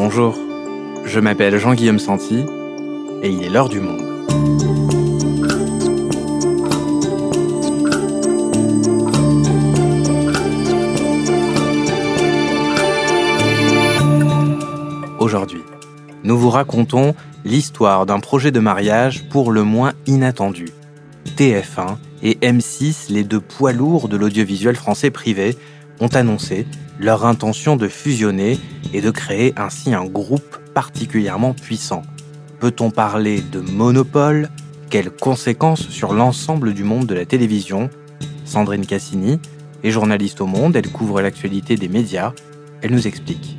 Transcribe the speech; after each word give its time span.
Bonjour, 0.00 0.38
je 1.06 1.18
m'appelle 1.18 1.58
Jean-Guillaume 1.58 1.98
Santi 1.98 2.46
et 3.20 3.30
il 3.30 3.42
est 3.42 3.48
l'heure 3.48 3.68
du 3.68 3.80
monde. 3.80 4.00
Aujourd'hui, 15.18 15.62
nous 16.22 16.38
vous 16.38 16.50
racontons 16.50 17.16
l'histoire 17.44 18.06
d'un 18.06 18.20
projet 18.20 18.52
de 18.52 18.60
mariage 18.60 19.28
pour 19.28 19.50
le 19.50 19.64
moins 19.64 19.94
inattendu. 20.06 20.68
TF1 21.36 21.96
et 22.22 22.34
M6, 22.34 23.12
les 23.12 23.24
deux 23.24 23.40
poids 23.40 23.72
lourds 23.72 24.08
de 24.08 24.16
l'audiovisuel 24.16 24.76
français 24.76 25.10
privé, 25.10 25.56
ont 25.98 26.06
annoncé 26.06 26.68
leur 26.98 27.24
intention 27.24 27.76
de 27.76 27.88
fusionner 27.88 28.58
et 28.92 29.00
de 29.00 29.10
créer 29.10 29.54
ainsi 29.56 29.94
un 29.94 30.04
groupe 30.04 30.58
particulièrement 30.74 31.54
puissant. 31.54 32.02
Peut-on 32.60 32.90
parler 32.90 33.40
de 33.40 33.60
monopole? 33.60 34.48
Quelles 34.90 35.10
conséquences 35.10 35.88
sur 35.88 36.12
l'ensemble 36.12 36.74
du 36.74 36.84
monde 36.84 37.06
de 37.06 37.14
la 37.14 37.26
télévision? 37.26 37.90
Sandrine 38.44 38.86
Cassini 38.86 39.38
est 39.84 39.90
journaliste 39.90 40.40
au 40.40 40.46
Monde, 40.46 40.74
elle 40.76 40.90
couvre 40.90 41.20
l'actualité 41.20 41.76
des 41.76 41.88
médias, 41.88 42.32
elle 42.82 42.92
nous 42.92 43.06
explique. 43.06 43.56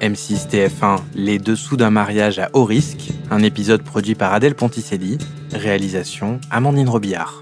M6 0.00 0.48
TF1, 0.48 0.98
Les 1.14 1.38
dessous 1.38 1.76
d'un 1.76 1.90
mariage 1.90 2.38
à 2.38 2.50
haut 2.54 2.64
risque, 2.64 3.10
un 3.30 3.42
épisode 3.42 3.82
produit 3.82 4.14
par 4.14 4.32
Adèle 4.32 4.54
Ponticelli, 4.54 5.18
réalisation 5.52 6.40
Amandine 6.50 6.88
Robillard. 6.88 7.41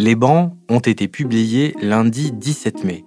Les 0.00 0.14
bancs 0.14 0.52
ont 0.68 0.78
été 0.78 1.08
publiés 1.08 1.74
lundi 1.82 2.30
17 2.30 2.84
mai. 2.84 3.04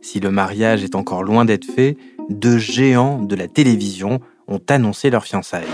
Si 0.00 0.18
le 0.18 0.32
mariage 0.32 0.82
est 0.82 0.96
encore 0.96 1.22
loin 1.22 1.44
d'être 1.44 1.64
fait, 1.64 1.96
deux 2.30 2.58
géants 2.58 3.22
de 3.22 3.36
la 3.36 3.46
télévision 3.46 4.18
ont 4.48 4.60
annoncé 4.68 5.08
leur 5.08 5.22
fiançailles. 5.22 5.68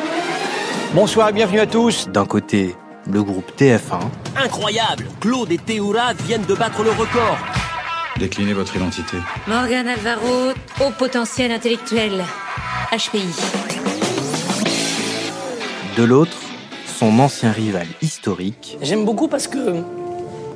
Bonsoir 0.94 1.30
et 1.30 1.32
bienvenue 1.32 1.60
à 1.60 1.66
tous. 1.66 2.08
D'un 2.08 2.26
côté, 2.26 2.74
le 3.10 3.22
groupe 3.22 3.50
TF1. 3.56 4.10
Incroyable 4.36 5.06
Claude 5.20 5.50
et 5.52 5.56
Théoura 5.56 6.12
viennent 6.12 6.44
de 6.44 6.54
battre 6.54 6.82
le 6.82 6.90
record. 6.90 7.38
Déclinez 8.18 8.52
votre 8.52 8.76
identité. 8.76 9.16
Morgan 9.46 9.88
Alvaro, 9.88 10.50
haut 10.82 10.92
potentiel 10.98 11.50
intellectuel. 11.50 12.22
HPI. 12.92 13.24
De 15.96 16.04
l'autre, 16.04 16.36
son 16.84 17.18
ancien 17.20 17.52
rival 17.52 17.86
historique. 18.02 18.76
J'aime 18.82 19.06
beaucoup 19.06 19.28
parce 19.28 19.48
que 19.48 19.82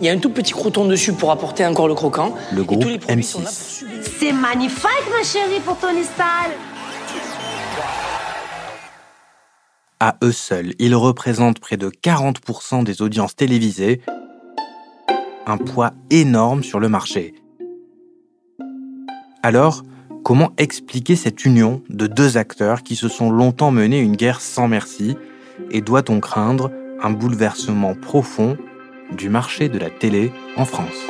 il 0.02 0.06
y 0.06 0.08
a 0.08 0.12
un 0.12 0.18
tout 0.18 0.30
petit 0.30 0.52
croton 0.52 0.84
dessus 0.86 1.12
pour 1.12 1.30
apporter 1.30 1.64
encore 1.64 1.86
le 1.86 1.94
croquant. 1.94 2.34
Le 2.52 2.64
groupe 2.64 2.82
et 2.82 2.84
tous 2.84 2.88
les 2.88 2.98
produits 2.98 3.22
M6. 3.22 3.26
sont 3.28 3.38
là 3.38 3.44
pour 3.44 3.52
subir. 3.52 3.98
C'est 4.18 4.32
magnifique, 4.32 5.08
ma 5.16 5.22
chérie, 5.22 5.60
pour 5.64 5.78
ton 5.78 5.90
style. 5.90 6.52
À 10.00 10.16
eux 10.24 10.32
seuls, 10.32 10.74
ils 10.80 10.96
représentent 10.96 11.60
près 11.60 11.76
de 11.76 11.88
40% 11.88 12.82
des 12.82 13.00
audiences 13.00 13.36
télévisées, 13.36 14.00
un 15.46 15.56
poids 15.56 15.92
énorme 16.10 16.64
sur 16.64 16.80
le 16.80 16.88
marché. 16.88 17.36
Alors, 19.44 19.84
comment 20.24 20.50
expliquer 20.58 21.14
cette 21.14 21.44
union 21.44 21.80
de 21.88 22.08
deux 22.08 22.36
acteurs 22.38 22.82
qui 22.82 22.96
se 22.96 23.08
sont 23.08 23.30
longtemps 23.30 23.70
menés 23.70 24.00
une 24.00 24.16
guerre 24.16 24.40
sans 24.40 24.66
merci? 24.66 25.16
Et 25.70 25.80
doit-on 25.80 26.18
craindre 26.18 26.72
un 27.00 27.10
bouleversement 27.10 27.94
profond 27.94 28.56
du 29.16 29.28
marché 29.28 29.68
de 29.68 29.78
la 29.78 29.90
télé 29.90 30.32
en 30.56 30.64
France 30.64 31.06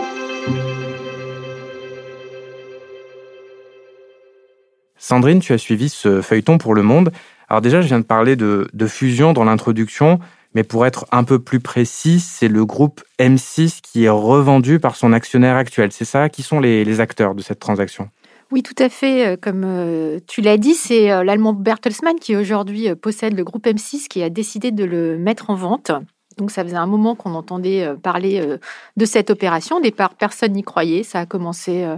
Sandrine, 4.96 5.40
tu 5.40 5.52
as 5.52 5.58
suivi 5.58 5.88
ce 5.88 6.22
feuilleton 6.22 6.58
pour 6.58 6.74
Le 6.74 6.82
Monde. 6.82 7.12
Alors 7.48 7.60
déjà, 7.60 7.82
je 7.82 7.88
viens 7.88 7.98
de 7.98 8.04
parler 8.04 8.36
de, 8.36 8.68
fusion 8.86 9.32
dans 9.32 9.44
l'introduction, 9.44 10.20
mais 10.54 10.62
pour 10.62 10.86
être 10.86 11.06
un 11.10 11.24
peu 11.24 11.38
plus 11.38 11.60
précis, 11.60 12.20
c'est 12.20 12.48
le 12.48 12.64
groupe 12.64 13.02
M6 13.18 13.80
qui 13.82 14.04
est 14.04 14.08
revendu 14.08 14.78
par 14.78 14.96
son 14.96 15.12
actionnaire 15.12 15.56
actuel. 15.56 15.90
C'est 15.92 16.04
ça 16.04 16.28
Qui 16.28 16.42
sont 16.42 16.60
les, 16.60 17.00
acteurs 17.00 17.34
de 17.34 17.42
cette 17.42 17.58
transaction 17.58 18.08
Oui, 18.52 18.62
tout 18.62 18.80
à 18.80 18.88
fait. 18.88 19.26
Euh, 19.26 19.36
Comme 19.40 19.64
euh, 19.64 20.18
tu 20.28 20.40
l'as 20.40 20.56
dit, 20.56 20.74
c'est 20.74 21.10
euh, 21.10 21.24
l'allemand 21.24 21.52
Bertelsmann 21.52 22.18
qui 22.20 22.36
aujourd'hui 22.36 22.94
possède 22.94 23.36
le 23.36 23.44
groupe 23.44 23.66
M6 23.66 24.06
qui 24.08 24.22
a 24.22 24.30
décidé 24.30 24.70
de 24.70 24.84
le 24.84 25.18
mettre 25.18 25.50
en 25.50 25.56
vente. 25.56 25.90
Donc 26.36 26.50
ça 26.50 26.64
faisait 26.64 26.76
un 26.76 26.86
moment 26.86 27.14
qu'on 27.14 27.34
entendait 27.34 27.84
euh, 27.84 27.94
parler 27.94 28.40
euh, 28.40 28.58
de 28.96 29.04
cette 29.04 29.30
opération. 29.30 29.76
Au 29.76 29.80
départ, 29.80 30.14
personne 30.14 30.52
n'y 30.52 30.62
croyait. 30.62 31.02
Ça 31.02 31.20
a 31.20 31.26
commencé 31.26 31.84
euh, 31.84 31.96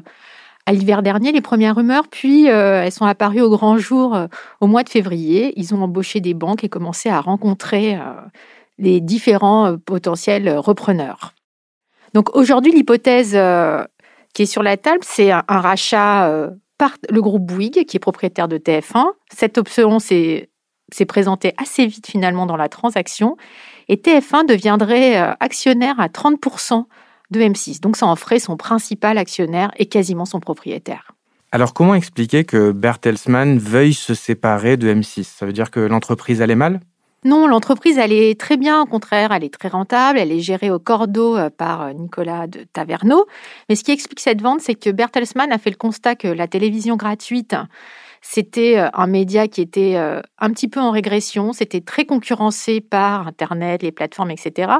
à 0.67 0.72
l'hiver 0.72 1.03
dernier, 1.03 1.33
les 1.33 1.41
premières 1.41 1.77
rumeurs, 1.77 2.09
puis 2.09 2.47
elles 2.47 2.91
sont 2.91 3.05
apparues 3.05 3.43
au 3.43 3.50
grand 3.50 3.77
jour 3.77 4.17
au 4.62 4.67
mois 4.67 4.83
de 4.83 4.89
février. 4.89 5.53
Ils 5.61 5.75
ont 5.75 5.83
embauché 5.83 6.21
des 6.21 6.33
banques 6.33 6.65
et 6.65 6.71
commencé 6.71 7.11
à 7.11 7.21
rencontrer 7.21 7.99
les 8.78 9.03
différents 9.03 9.77
potentiels 9.77 10.49
repreneurs. 10.56 11.34
Donc 12.15 12.34
aujourd'hui, 12.34 12.73
l'hypothèse 12.73 13.39
qui 14.33 14.43
est 14.43 14.47
sur 14.47 14.62
la 14.62 14.78
table, 14.78 15.00
c'est 15.03 15.33
un, 15.33 15.44
rachat 15.47 16.49
par 16.78 16.93
le 17.11 17.21
groupe 17.21 17.44
Bouygues, 17.44 17.84
qui 17.84 17.99
est 17.99 18.00
propriétaire 18.00 18.49
de 18.49 18.56
TF1. 18.56 19.05
Cette 19.31 19.59
option 19.59 19.99
s'est 19.99 20.49
s'est 20.93 21.06
présentée 21.06 21.55
assez 21.56 21.87
vite 21.87 22.06
finalement 22.06 22.47
dans 22.47 22.56
la 22.56 22.69
transaction, 22.69 23.37
et 23.89 23.97
TF1 23.97 24.47
deviendrait 24.47 25.21
euh, 25.21 25.33
actionnaire 25.41 25.99
à 26.00 26.09
30% 26.09 26.84
de 27.31 27.41
M6. 27.41 27.81
Donc 27.81 27.97
ça 27.97 28.06
en 28.06 28.17
ferait 28.17 28.39
son 28.39 28.56
principal 28.56 29.19
actionnaire 29.19 29.71
et 29.77 29.87
quasiment 29.87 30.25
son 30.25 30.41
propriétaire. 30.41 31.12
Alors 31.53 31.73
comment 31.73 31.94
expliquer 31.94 32.44
que 32.44 32.73
Bertelsmann 32.73 33.59
veuille 33.59 33.94
se 33.94 34.15
séparer 34.15 34.77
de 34.77 34.93
M6 34.93 35.25
Ça 35.25 35.47
veut 35.47 35.53
dire 35.53 35.71
que 35.71 35.81
l'entreprise 35.81 36.43
allait 36.43 36.56
mal? 36.56 36.81
Non, 37.25 37.47
l'entreprise, 37.47 37.97
elle 37.97 38.12
est 38.12 38.39
très 38.39 38.59
bien, 38.59 38.83
au 38.83 38.87
contraire, 38.87 39.33
elle 39.33 39.44
est 39.44 39.55
très 39.55 39.69
rentable, 39.69 40.19
elle 40.19 40.31
est 40.31 40.41
gérée 40.41 40.71
au 40.71 40.78
cordeau 40.78 41.39
euh, 41.39 41.49
par 41.49 41.81
euh, 41.83 41.93
Nicolas 41.94 42.47
de 42.47 42.67
Taverneau. 42.71 43.25
Mais 43.69 43.77
ce 43.77 43.84
qui 43.84 43.93
explique 43.93 44.21
cette 44.21 44.43
vente, 44.43 44.61
c'est 44.61 44.75
que 44.75 44.91
Bertelsmann 44.91 45.50
a 45.50 45.56
fait 45.56 45.71
le 45.71 45.77
constat 45.77 46.17
que 46.17 46.28
la 46.28 46.47
télévision 46.49 46.97
gratuite, 46.97 47.56
c'était 48.27 48.79
euh, 48.79 48.89
un 48.95 49.07
média 49.07 49.49
qui 49.49 49.61
était 49.61 49.97
euh, 49.97 50.23
un 50.39 50.51
petit 50.51 50.67
peu 50.67 50.81
en 50.81 50.91
régression, 50.91 51.53
c'était 51.53 51.83
très 51.83 52.07
concurrencé 52.07 52.81
par 52.81 53.29
Internet, 53.29 53.83
les 53.83 53.93
plateformes, 53.93 54.31
etc. 54.31 54.73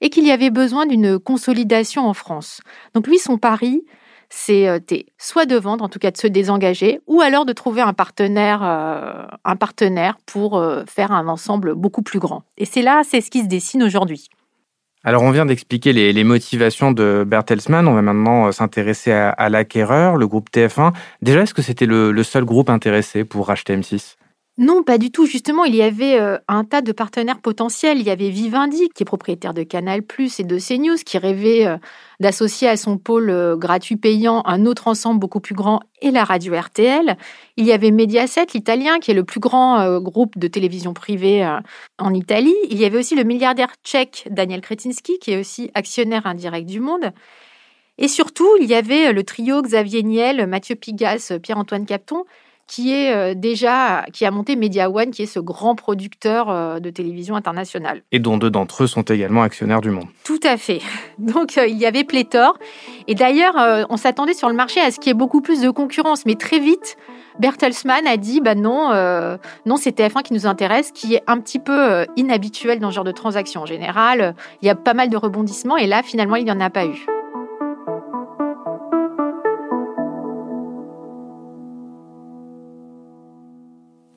Et 0.00 0.08
qu'il 0.08 0.26
y 0.26 0.30
avait 0.30 0.48
besoin 0.48 0.86
d'une 0.86 1.18
consolidation 1.18 2.08
en 2.08 2.14
France. 2.14 2.62
Donc 2.94 3.06
lui, 3.06 3.18
son 3.18 3.36
pari, 3.36 3.84
c'était 4.30 5.06
soit 5.18 5.44
de 5.44 5.56
vendre, 5.56 5.84
en 5.84 5.88
tout 5.88 5.98
cas 5.98 6.10
de 6.10 6.16
se 6.16 6.26
désengager, 6.26 7.00
ou 7.06 7.20
alors 7.20 7.44
de 7.44 7.52
trouver 7.52 7.82
un 7.82 7.92
partenaire, 7.92 8.62
euh, 8.62 9.26
un 9.44 9.56
partenaire 9.56 10.16
pour 10.26 10.56
euh, 10.56 10.84
faire 10.88 11.12
un 11.12 11.28
ensemble 11.28 11.74
beaucoup 11.74 12.02
plus 12.02 12.18
grand. 12.18 12.44
Et 12.56 12.64
c'est 12.64 12.82
là, 12.82 13.02
c'est 13.04 13.20
ce 13.20 13.30
qui 13.30 13.42
se 13.42 13.46
dessine 13.46 13.82
aujourd'hui. 13.82 14.28
Alors 15.08 15.22
on 15.22 15.30
vient 15.30 15.46
d'expliquer 15.46 15.92
les, 15.92 16.24
motivations 16.24 16.90
de 16.90 17.22
Bertelsmann, 17.24 17.86
on 17.86 17.94
va 17.94 18.02
maintenant 18.02 18.48
euh, 18.48 18.50
s'intéresser 18.50 19.12
à, 19.12 19.30
à 19.30 19.48
l'acquéreur, 19.48 20.16
le 20.16 20.26
groupe 20.26 20.50
TF1. 20.52 20.92
Déjà, 21.22 21.42
est-ce 21.42 21.54
que 21.54 21.62
c'était 21.62 21.86
le, 21.86 22.10
le 22.10 22.22
seul 22.24 22.44
groupe 22.44 22.68
intéressé 22.68 23.24
pour 23.24 23.46
racheter 23.46 23.76
M6 23.76 24.16
Non, 24.58 24.82
pas 24.82 24.96
du 24.96 25.10
tout. 25.10 25.26
Justement, 25.26 25.64
il 25.66 25.74
y 25.74 25.82
avait 25.82 26.18
euh, 26.18 26.38
un 26.48 26.64
tas 26.64 26.80
de 26.80 26.90
partenaires 26.92 27.42
potentiels. 27.42 27.98
Il 27.98 28.06
y 28.06 28.10
avait 28.10 28.30
Vivendi, 28.30 28.88
qui 28.94 29.02
est 29.02 29.04
propriétaire 29.04 29.52
de 29.52 29.62
Canal+, 29.62 30.00
et 30.38 30.44
de 30.44 30.58
CNews, 30.58 30.96
qui 31.04 31.18
rêvait 31.18 31.66
euh, 31.66 31.76
d'associer 32.20 32.66
à 32.66 32.78
son 32.78 32.96
pôle 32.96 33.28
euh, 33.28 33.56
gratuit 33.56 33.96
payant 33.96 34.42
un 34.46 34.64
autre 34.64 34.88
ensemble 34.88 35.20
beaucoup 35.20 35.40
plus 35.40 35.54
grand 35.54 35.80
et 36.00 36.10
la 36.10 36.24
radio 36.24 36.58
RTL. 36.58 37.18
Il 37.58 37.66
y 37.66 37.72
avait 37.72 37.90
Mediaset, 37.90 38.46
l'italien, 38.54 38.98
qui 38.98 39.10
est 39.10 39.14
le 39.14 39.24
plus 39.24 39.40
grand 39.40 40.00
groupe 40.00 40.38
de 40.38 40.48
télévision 40.48 40.94
privée 40.94 41.46
en 41.98 42.14
Italie. 42.14 42.56
Il 42.70 42.78
y 42.78 42.84
avait 42.86 42.98
aussi 42.98 43.14
le 43.14 43.24
milliardaire 43.24 43.72
tchèque 43.84 44.26
Daniel 44.30 44.62
Kretinsky, 44.62 45.18
qui 45.18 45.32
est 45.32 45.40
aussi 45.40 45.70
actionnaire 45.74 46.26
indirect 46.26 46.66
du 46.66 46.80
Monde. 46.80 47.12
Et 47.98 48.08
surtout, 48.08 48.48
il 48.60 48.66
y 48.66 48.74
avait 48.74 49.12
le 49.12 49.24
trio 49.24 49.62
Xavier 49.62 50.02
Niel, 50.02 50.46
Mathieu 50.46 50.76
Pigas, 50.76 51.32
Pierre-Antoine 51.42 51.86
Capton, 51.86 52.24
qui 52.66 52.92
est 52.92 53.14
euh, 53.14 53.34
déjà 53.34 54.04
qui 54.12 54.24
a 54.24 54.30
monté 54.30 54.56
Media 54.56 54.90
One, 54.90 55.10
qui 55.10 55.22
est 55.22 55.26
ce 55.26 55.38
grand 55.38 55.74
producteur 55.74 56.50
euh, 56.50 56.80
de 56.80 56.90
télévision 56.90 57.36
internationale. 57.36 58.02
Et 58.12 58.18
dont 58.18 58.38
deux 58.38 58.50
d'entre 58.50 58.84
eux 58.84 58.86
sont 58.86 59.02
également 59.02 59.42
actionnaires 59.42 59.80
du 59.80 59.90
monde. 59.90 60.06
Tout 60.24 60.40
à 60.42 60.56
fait. 60.56 60.80
Donc 61.18 61.58
euh, 61.58 61.66
il 61.66 61.76
y 61.76 61.86
avait 61.86 62.04
pléthore. 62.04 62.58
Et 63.06 63.14
d'ailleurs, 63.14 63.86
on 63.88 63.96
s'attendait 63.96 64.34
sur 64.34 64.48
le 64.48 64.54
marché 64.54 64.80
à 64.80 64.90
ce 64.90 64.98
qu'il 64.98 65.08
y 65.08 65.10
ait 65.12 65.14
beaucoup 65.14 65.40
plus 65.40 65.60
de 65.60 65.70
concurrence, 65.70 66.26
mais 66.26 66.34
très 66.34 66.58
vite, 66.58 66.96
Bertelsmann 67.38 68.06
a 68.06 68.16
dit 68.16 68.40
bah 68.40 68.56
non, 68.56 68.90
euh, 68.90 69.36
non, 69.64 69.76
c'est 69.76 69.96
TF1 69.96 70.22
qui 70.22 70.34
nous 70.34 70.46
intéresse, 70.46 70.90
qui 70.90 71.14
est 71.14 71.22
un 71.26 71.38
petit 71.38 71.60
peu 71.60 72.04
inhabituel 72.16 72.80
dans 72.80 72.90
ce 72.90 72.96
genre 72.96 73.04
de 73.04 73.12
transaction. 73.12 73.62
En 73.62 73.66
général, 73.66 74.34
il 74.60 74.66
y 74.66 74.70
a 74.70 74.74
pas 74.74 74.94
mal 74.94 75.08
de 75.08 75.16
rebondissements, 75.16 75.76
et 75.76 75.86
là, 75.86 76.02
finalement, 76.02 76.36
il 76.36 76.44
n'y 76.44 76.52
en 76.52 76.60
a 76.60 76.70
pas 76.70 76.86
eu. 76.86 77.06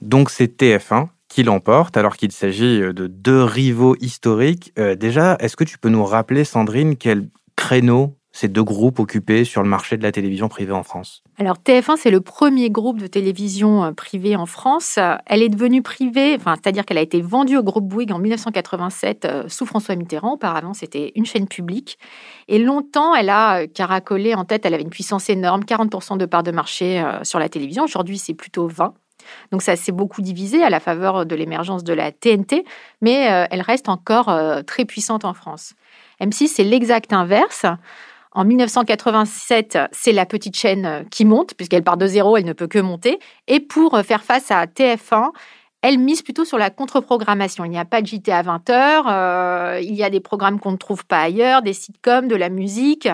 Donc 0.09 0.31
c'est 0.31 0.59
TF1 0.59 1.09
qui 1.27 1.43
l'emporte 1.43 1.95
alors 1.95 2.17
qu'il 2.17 2.31
s'agit 2.31 2.79
de 2.79 3.05
deux 3.05 3.43
rivaux 3.43 3.95
historiques. 3.99 4.73
Euh, 4.79 4.95
déjà, 4.95 5.37
est-ce 5.39 5.55
que 5.55 5.63
tu 5.63 5.77
peux 5.77 5.89
nous 5.89 6.03
rappeler, 6.03 6.45
Sandrine, 6.45 6.95
quelle 6.95 7.29
créneaux 7.55 8.15
ces 8.31 8.47
deux 8.47 8.63
groupes 8.63 8.97
occupés 8.97 9.43
sur 9.43 9.61
le 9.61 9.69
marché 9.69 9.97
de 9.97 10.01
la 10.01 10.11
télévision 10.11 10.49
privée 10.49 10.71
en 10.71 10.81
France? 10.81 11.21
Alors 11.37 11.57
TF1, 11.57 11.95
c'est 11.97 12.09
le 12.09 12.21
premier 12.21 12.71
groupe 12.71 12.99
de 12.99 13.05
télévision 13.05 13.83
euh, 13.83 13.91
privée 13.91 14.35
en 14.35 14.47
France. 14.47 14.97
Elle 15.27 15.43
est 15.43 15.49
devenue 15.49 15.83
privée, 15.83 16.37
enfin, 16.39 16.55
c'est-à-dire 16.55 16.85
qu'elle 16.85 16.97
a 16.97 17.01
été 17.01 17.21
vendue 17.21 17.57
au 17.57 17.63
groupe 17.63 17.87
Bouygues 17.87 18.11
en 18.11 18.17
1987 18.17 19.25
euh, 19.25 19.43
sous 19.47 19.67
François 19.67 19.95
Mitterrand. 19.95 20.33
Auparavant, 20.33 20.73
c'était 20.73 21.11
une 21.13 21.27
chaîne 21.27 21.47
publique. 21.47 21.99
Et 22.47 22.57
longtemps, 22.57 23.13
elle 23.13 23.29
a 23.29 23.59
euh, 23.59 23.67
caracolé 23.67 24.33
en 24.33 24.43
tête, 24.43 24.65
elle 24.65 24.73
avait 24.73 24.81
une 24.81 24.89
puissance 24.89 25.29
énorme, 25.29 25.61
40% 25.61 26.17
de 26.17 26.25
part 26.25 26.41
de 26.41 26.49
marché 26.49 27.05
sur 27.21 27.37
la 27.37 27.47
télévision. 27.47 27.83
Aujourd'hui, 27.83 28.17
c'est 28.17 28.33
plutôt 28.33 28.67
20. 28.67 28.95
Donc 29.51 29.61
ça 29.61 29.75
s'est 29.75 29.91
beaucoup 29.91 30.21
divisé 30.21 30.63
à 30.63 30.69
la 30.69 30.79
faveur 30.79 31.25
de 31.25 31.35
l'émergence 31.35 31.83
de 31.83 31.93
la 31.93 32.11
TNT, 32.11 32.65
mais 33.01 33.47
elle 33.51 33.61
reste 33.61 33.89
encore 33.89 34.31
très 34.65 34.85
puissante 34.85 35.25
en 35.25 35.33
France. 35.33 35.73
M6, 36.21 36.47
c'est 36.47 36.63
l'exact 36.63 37.13
inverse. 37.13 37.65
En 38.31 38.45
1987, 38.45 39.79
c'est 39.91 40.11
la 40.11 40.25
petite 40.25 40.55
chaîne 40.55 40.85
euh, 40.85 41.03
qui 41.09 41.25
monte, 41.25 41.55
puisqu'elle 41.55 41.83
part 41.83 41.97
de 41.97 42.05
zéro, 42.05 42.37
elle 42.37 42.45
ne 42.45 42.53
peut 42.53 42.67
que 42.67 42.79
monter. 42.79 43.19
Et 43.47 43.59
pour 43.59 43.95
euh, 43.95 44.03
faire 44.03 44.23
face 44.23 44.51
à 44.51 44.65
TF1, 44.65 45.31
elle 45.81 45.97
mise 45.97 46.21
plutôt 46.21 46.45
sur 46.45 46.59
la 46.59 46.69
contre-programmation. 46.69 47.65
Il 47.65 47.71
n'y 47.71 47.79
a 47.79 47.85
pas 47.85 48.01
de 48.01 48.07
JT 48.07 48.31
à 48.31 48.43
20h, 48.43 49.03
euh, 49.07 49.79
il 49.81 49.95
y 49.95 50.03
a 50.03 50.11
des 50.11 50.19
programmes 50.19 50.59
qu'on 50.59 50.73
ne 50.73 50.77
trouve 50.77 51.05
pas 51.05 51.21
ailleurs, 51.21 51.63
des 51.63 51.73
sitcoms, 51.73 52.27
de 52.27 52.35
la 52.35 52.49
musique. 52.49 53.07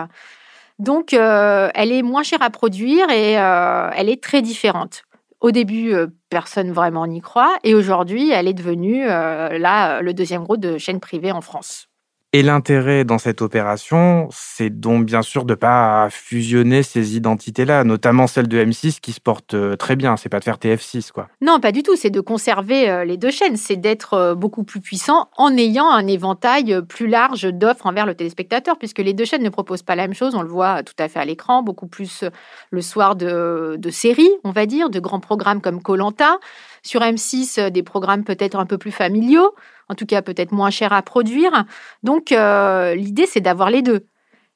Donc, 0.80 1.14
elle 1.14 1.92
est 1.94 2.02
moins 2.02 2.24
chère 2.24 2.42
à 2.42 2.50
produire 2.50 3.10
et 3.10 3.34
elle 3.34 4.10
est 4.10 4.22
très 4.22 4.42
différente. 4.42 5.04
Au 5.46 5.52
début, 5.52 5.94
personne 6.30 6.72
vraiment 6.72 7.06
n'y 7.06 7.22
croit. 7.22 7.56
Et 7.64 7.76
aujourd'hui, 7.76 8.32
elle 8.32 8.48
est 8.48 8.56
devenue 8.56 9.06
là, 9.06 10.02
le 10.02 10.12
deuxième 10.12 10.44
groupe 10.44 10.60
de 10.60 10.80
chaînes 10.80 11.00
privées 11.00 11.32
en 11.32 11.42
France. 11.42 11.88
Et 12.36 12.44
l'intérêt 12.44 13.06
dans 13.06 13.18
cette 13.18 13.42
opération, 13.42 14.28
c'est 14.30 14.70
donc 14.70 15.06
bien 15.06 15.22
sûr 15.22 15.46
de 15.46 15.54
ne 15.54 15.56
pas 15.56 16.10
fusionner 16.12 16.84
ces 16.84 17.16
identités-là, 17.16 17.86
notamment 17.86 18.28
celle 18.28 18.50
de 18.50 18.62
M6 18.62 19.00
qui 19.00 19.14
se 19.14 19.22
porte 19.22 19.54
euh, 19.54 19.78
très 19.78 19.96
bien. 19.96 20.18
C'est 20.18 20.28
pas 20.28 20.40
de 20.40 20.44
faire 20.44 20.58
TF6, 20.58 21.14
quoi. 21.14 21.30
Non, 21.40 21.62
pas 21.62 21.72
du 21.72 21.82
tout. 21.82 21.96
C'est 21.96 22.10
de 22.10 22.20
conserver 22.20 22.90
euh, 22.90 23.06
les 23.06 23.16
deux 23.16 23.32
chaînes. 23.32 23.56
C'est 23.56 23.78
d'être 23.78 24.16
euh, 24.16 24.36
beaucoup 24.36 24.66
plus 24.66 24.82
puissant 24.82 25.30
en 25.38 25.56
ayant 25.56 25.90
un 25.90 26.08
éventail 26.08 26.82
plus 26.90 27.08
large 27.08 27.44
d'offres 27.44 27.86
envers 27.86 28.06
le 28.06 28.16
téléspectateur, 28.16 28.78
puisque 28.78 29.00
les 29.00 29.14
deux 29.14 29.24
chaînes 29.24 29.44
ne 29.44 29.50
proposent 29.50 29.84
pas 29.84 29.96
la 29.96 30.04
même 30.04 30.14
chose. 30.14 30.36
On 30.36 30.42
le 30.42 30.50
voit 30.50 30.84
tout 30.84 30.94
à 31.00 31.08
fait 31.08 31.20
à 31.20 31.26
l'écran, 31.26 31.64
beaucoup 31.64 31.88
plus 31.88 32.26
le 32.70 32.82
soir 32.82 33.16
de, 33.16 33.78
de 33.80 33.90
séries, 33.90 34.32
on 34.44 34.52
va 34.52 34.66
dire, 34.66 34.90
de 34.90 35.00
grands 35.00 35.22
programmes 35.22 35.62
comme 35.62 35.82
Colanta. 35.82 36.38
Sur 36.84 37.00
M6, 37.00 37.70
des 37.70 37.82
programmes 37.82 38.26
peut-être 38.26 38.60
un 38.60 38.66
peu 38.66 38.78
plus 38.78 38.92
familiaux 38.92 39.56
en 39.90 39.96
tout 39.96 40.06
cas 40.06 40.22
peut-être 40.22 40.52
moins 40.52 40.70
cher 40.70 40.94
à 40.94 41.02
produire. 41.02 41.66
Donc 42.04 42.32
euh, 42.32 42.96
l'idée, 42.96 43.26
c'est 43.26 43.42
d'avoir 43.42 43.70
les 43.70 43.82
deux. 43.82 44.06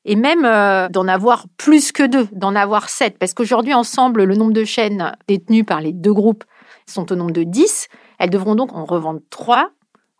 Et 0.05 0.15
même 0.15 0.45
euh, 0.45 0.87
d'en 0.89 1.07
avoir 1.07 1.45
plus 1.57 1.91
que 1.91 2.03
deux, 2.03 2.27
d'en 2.31 2.55
avoir 2.55 2.89
sept. 2.89 3.17
Parce 3.19 3.33
qu'aujourd'hui, 3.33 3.73
ensemble, 3.73 4.23
le 4.23 4.35
nombre 4.35 4.53
de 4.53 4.63
chaînes 4.63 5.15
détenues 5.27 5.65
par 5.65 5.81
les 5.81 5.93
deux 5.93 6.13
groupes 6.13 6.43
sont 6.85 7.11
au 7.11 7.15
nombre 7.15 7.31
de 7.31 7.43
10. 7.43 7.87
Elles 8.17 8.29
devront 8.29 8.55
donc 8.55 8.73
en 8.73 8.85
revendre 8.85 9.19
trois. 9.29 9.71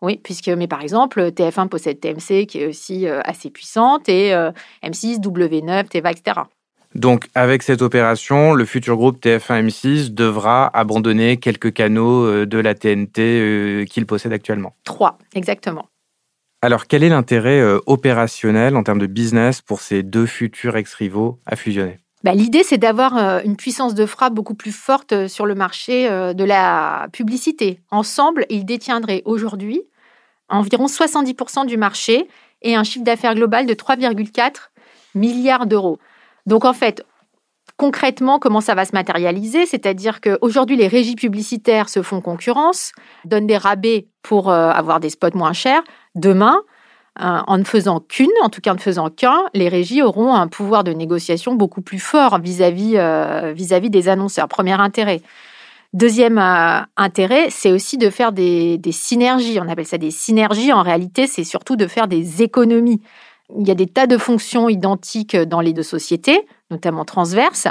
Oui, 0.02 0.18
puisque, 0.22 0.48
mais 0.48 0.66
par 0.66 0.82
exemple, 0.82 1.20
TF1 1.20 1.68
possède 1.68 2.00
TMC 2.00 2.46
qui 2.46 2.60
est 2.60 2.66
aussi 2.66 3.06
euh, 3.06 3.20
assez 3.24 3.50
puissante 3.50 4.08
et 4.08 4.32
M6, 4.82 5.20
W9, 5.20 5.88
TVA, 5.88 6.12
etc. 6.12 6.40
Donc, 6.94 7.28
avec 7.36 7.62
cette 7.62 7.82
opération, 7.82 8.52
le 8.52 8.64
futur 8.64 8.96
groupe 8.96 9.24
TF1-M6 9.24 10.12
devra 10.12 10.66
abandonner 10.76 11.36
quelques 11.36 11.72
canaux 11.72 12.26
euh, 12.26 12.46
de 12.46 12.58
la 12.58 12.74
TNT 12.74 13.20
euh, 13.20 13.84
qu'il 13.84 14.06
possède 14.06 14.32
actuellement. 14.32 14.74
Trois, 14.84 15.16
exactement. 15.34 15.86
Alors, 16.62 16.88
quel 16.88 17.04
est 17.04 17.08
l'intérêt 17.08 17.60
euh, 17.60 17.78
opérationnel 17.86 18.76
en 18.76 18.82
termes 18.82 18.98
de 18.98 19.06
business 19.06 19.62
pour 19.62 19.80
ces 19.80 20.02
deux 20.02 20.26
futurs 20.26 20.76
ex-rivaux 20.76 21.38
à 21.46 21.54
fusionner? 21.54 21.98
Bah, 22.24 22.34
L'idée, 22.34 22.64
c'est 22.64 22.76
d'avoir 22.76 23.40
une 23.44 23.56
puissance 23.56 23.94
de 23.94 24.04
frappe 24.04 24.34
beaucoup 24.34 24.54
plus 24.54 24.72
forte 24.72 25.28
sur 25.28 25.46
le 25.46 25.54
marché 25.54 26.06
de 26.06 26.44
la 26.44 27.08
publicité. 27.12 27.80
Ensemble, 27.90 28.44
ils 28.50 28.66
détiendraient 28.66 29.22
aujourd'hui 29.24 29.80
environ 30.50 30.84
70% 30.84 31.64
du 31.64 31.78
marché 31.78 32.28
et 32.60 32.74
un 32.74 32.84
chiffre 32.84 33.06
d'affaires 33.06 33.34
global 33.34 33.64
de 33.64 33.72
3,4 33.72 34.52
milliards 35.14 35.64
d'euros. 35.64 35.98
Donc 36.50 36.64
en 36.64 36.72
fait, 36.72 37.06
concrètement, 37.76 38.40
comment 38.40 38.60
ça 38.60 38.74
va 38.74 38.84
se 38.84 38.90
matérialiser? 38.92 39.66
C'est-à-dire 39.66 40.20
qu'aujourd'hui, 40.20 40.76
les 40.76 40.88
régies 40.88 41.14
publicitaires 41.14 41.88
se 41.88 42.02
font 42.02 42.20
concurrence, 42.20 42.90
donnent 43.24 43.46
des 43.46 43.56
rabais 43.56 44.08
pour 44.22 44.50
euh, 44.50 44.70
avoir 44.70 44.98
des 44.98 45.10
spots 45.10 45.28
moins 45.34 45.52
chers. 45.52 45.82
Demain, 46.16 46.56
euh, 47.20 47.38
en 47.46 47.56
ne 47.56 47.62
faisant 47.62 48.00
qu'une, 48.00 48.32
en 48.42 48.48
tout 48.48 48.60
cas 48.60 48.72
en 48.72 48.74
ne 48.74 48.80
faisant 48.80 49.10
qu'un, 49.10 49.38
les 49.54 49.68
régies 49.68 50.02
auront 50.02 50.34
un 50.34 50.48
pouvoir 50.48 50.82
de 50.82 50.92
négociation 50.92 51.54
beaucoup 51.54 51.82
plus 51.82 52.00
fort 52.00 52.40
vis-à-vis 52.40 52.94
euh, 52.96 53.52
vis-à-vis 53.54 53.88
des 53.88 54.08
annonceurs. 54.08 54.48
Premier 54.48 54.72
intérêt. 54.72 55.22
Deuxième 55.92 56.38
intérêt, 56.96 57.46
c'est 57.50 57.72
aussi 57.72 57.96
de 57.96 58.10
faire 58.10 58.32
des, 58.32 58.78
des 58.78 58.92
synergies. 58.92 59.58
On 59.60 59.68
appelle 59.68 59.86
ça 59.86 59.98
des 59.98 60.12
synergies. 60.12 60.72
En 60.72 60.82
réalité, 60.82 61.26
c'est 61.28 61.44
surtout 61.44 61.76
de 61.76 61.86
faire 61.86 62.06
des 62.08 62.42
économies 62.42 63.00
il 63.58 63.66
y 63.66 63.70
a 63.70 63.74
des 63.74 63.86
tas 63.86 64.06
de 64.06 64.18
fonctions 64.18 64.68
identiques 64.68 65.36
dans 65.36 65.60
les 65.60 65.72
deux 65.72 65.82
sociétés, 65.82 66.46
notamment 66.70 67.04
transverses. 67.04 67.68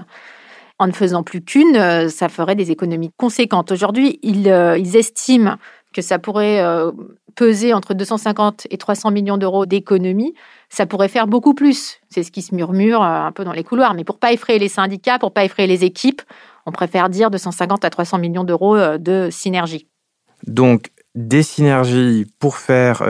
En 0.81 0.87
ne 0.87 0.93
faisant 0.93 1.23
plus 1.23 1.41
qu'une, 1.41 1.75
euh, 1.75 2.07
ça 2.07 2.29
ferait 2.29 2.55
des 2.55 2.71
économies 2.71 3.11
conséquentes. 3.17 3.71
Aujourd'hui, 3.71 4.17
ils, 4.23 4.49
euh, 4.49 4.75
estiment 4.75 5.55
que 5.93 6.01
ça 6.01 6.19
pourrait 6.19 6.61
euh, 6.61 6.91
peser 7.35 7.73
entre 7.73 7.93
250 7.93 8.67
et 8.69 8.77
300 8.77 9.11
millions 9.11 9.37
d'euros 9.37 9.65
d'économies. 9.65 10.33
Ça 10.69 10.85
pourrait 10.85 11.09
faire 11.09 11.27
beaucoup 11.27 11.53
plus. 11.53 11.99
C'est 12.09 12.23
ce 12.23 12.31
qui 12.31 12.41
se 12.41 12.55
murmure 12.55 13.01
un 13.01 13.31
peu 13.33 13.43
dans 13.43 13.51
les 13.51 13.63
couloirs. 13.63 13.93
Mais 13.93 14.05
pour 14.05 14.19
pas 14.19 14.31
effrayer 14.31 14.59
les 14.59 14.69
syndicats, 14.69 15.19
pour 15.19 15.33
pas 15.33 15.43
effrayer 15.43 15.67
les 15.67 15.83
équipes, 15.83 16.21
on 16.65 16.71
préfère 16.71 17.09
dire 17.09 17.29
250 17.29 17.83
à 17.83 17.89
300 17.89 18.19
millions 18.19 18.43
d'euros 18.43 18.77
de 18.97 19.29
synergie. 19.31 19.87
Donc, 20.45 20.91
des 21.15 21.43
synergies 21.43 22.25
pour 22.39 22.57
faire 22.57 23.03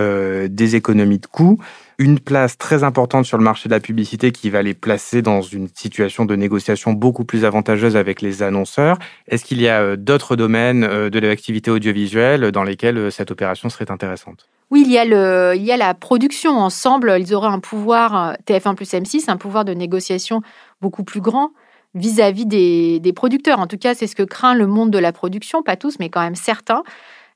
des 0.50 0.76
économies 0.76 1.20
de 1.20 1.26
coûts 1.26 1.60
une 2.00 2.18
place 2.18 2.58
très 2.58 2.84
importante 2.86 3.26
sur 3.26 3.38
le 3.38 3.44
marché 3.44 3.68
de 3.68 3.74
la 3.74 3.82
publicité 3.82 4.32
qui 4.32 4.50
va 4.50 4.64
les 4.64 4.74
placer 4.74 5.22
dans 5.22 5.42
une 5.42 5.68
situation 5.68 6.24
de 6.24 6.36
négociation 6.36 6.94
beaucoup 6.94 7.26
plus 7.26 7.44
avantageuse 7.44 7.98
avec 7.98 8.22
les 8.22 8.42
annonceurs. 8.42 8.98
Est-ce 9.28 9.44
qu'il 9.44 9.62
y 9.62 9.68
a 9.68 9.82
euh, 9.82 9.96
d'autres 9.98 10.38
domaines 10.38 10.86
euh, 10.86 11.10
de 11.10 11.20
l'activité 11.20 11.70
audiovisuelle 11.70 12.52
dans 12.52 12.64
lesquels 12.64 12.98
euh, 12.98 13.10
cette 13.12 13.32
opération 13.32 13.68
serait 13.68 13.92
intéressante? 13.92 14.48
Oui, 14.72 14.84
il 14.86 14.92
y, 14.94 14.98
a 14.98 15.04
le, 15.04 15.56
il 15.58 15.64
y 15.64 15.74
a 15.74 15.78
la 15.78 15.94
production. 15.94 16.52
Ensemble, 16.52 17.18
ils 17.20 17.34
auraient 17.34 17.50
un 17.50 17.60
pouvoir, 17.60 18.38
TF1 18.48 18.76
plus 18.76 18.94
M6, 18.94 19.30
un 19.30 19.36
pouvoir 19.36 19.66
de 19.66 19.74
négociation 19.74 20.42
beaucoup 20.80 21.04
plus 21.04 21.22
grand 21.22 21.52
vis-à-vis 21.96 22.46
des 22.46 23.14
producteurs. 23.14 23.60
En 23.60 23.66
tout 23.66 23.80
cas, 23.80 23.96
c'est 23.96 24.06
ce 24.06 24.16
que 24.16 24.22
craint 24.22 24.54
le 24.54 24.68
monde 24.68 24.92
de 24.92 25.00
la 25.00 25.12
production, 25.12 25.64
pas 25.64 25.76
tous, 25.76 25.98
mais 26.00 26.10
quand 26.10 26.22
même 26.22 26.36
certains 26.36 26.84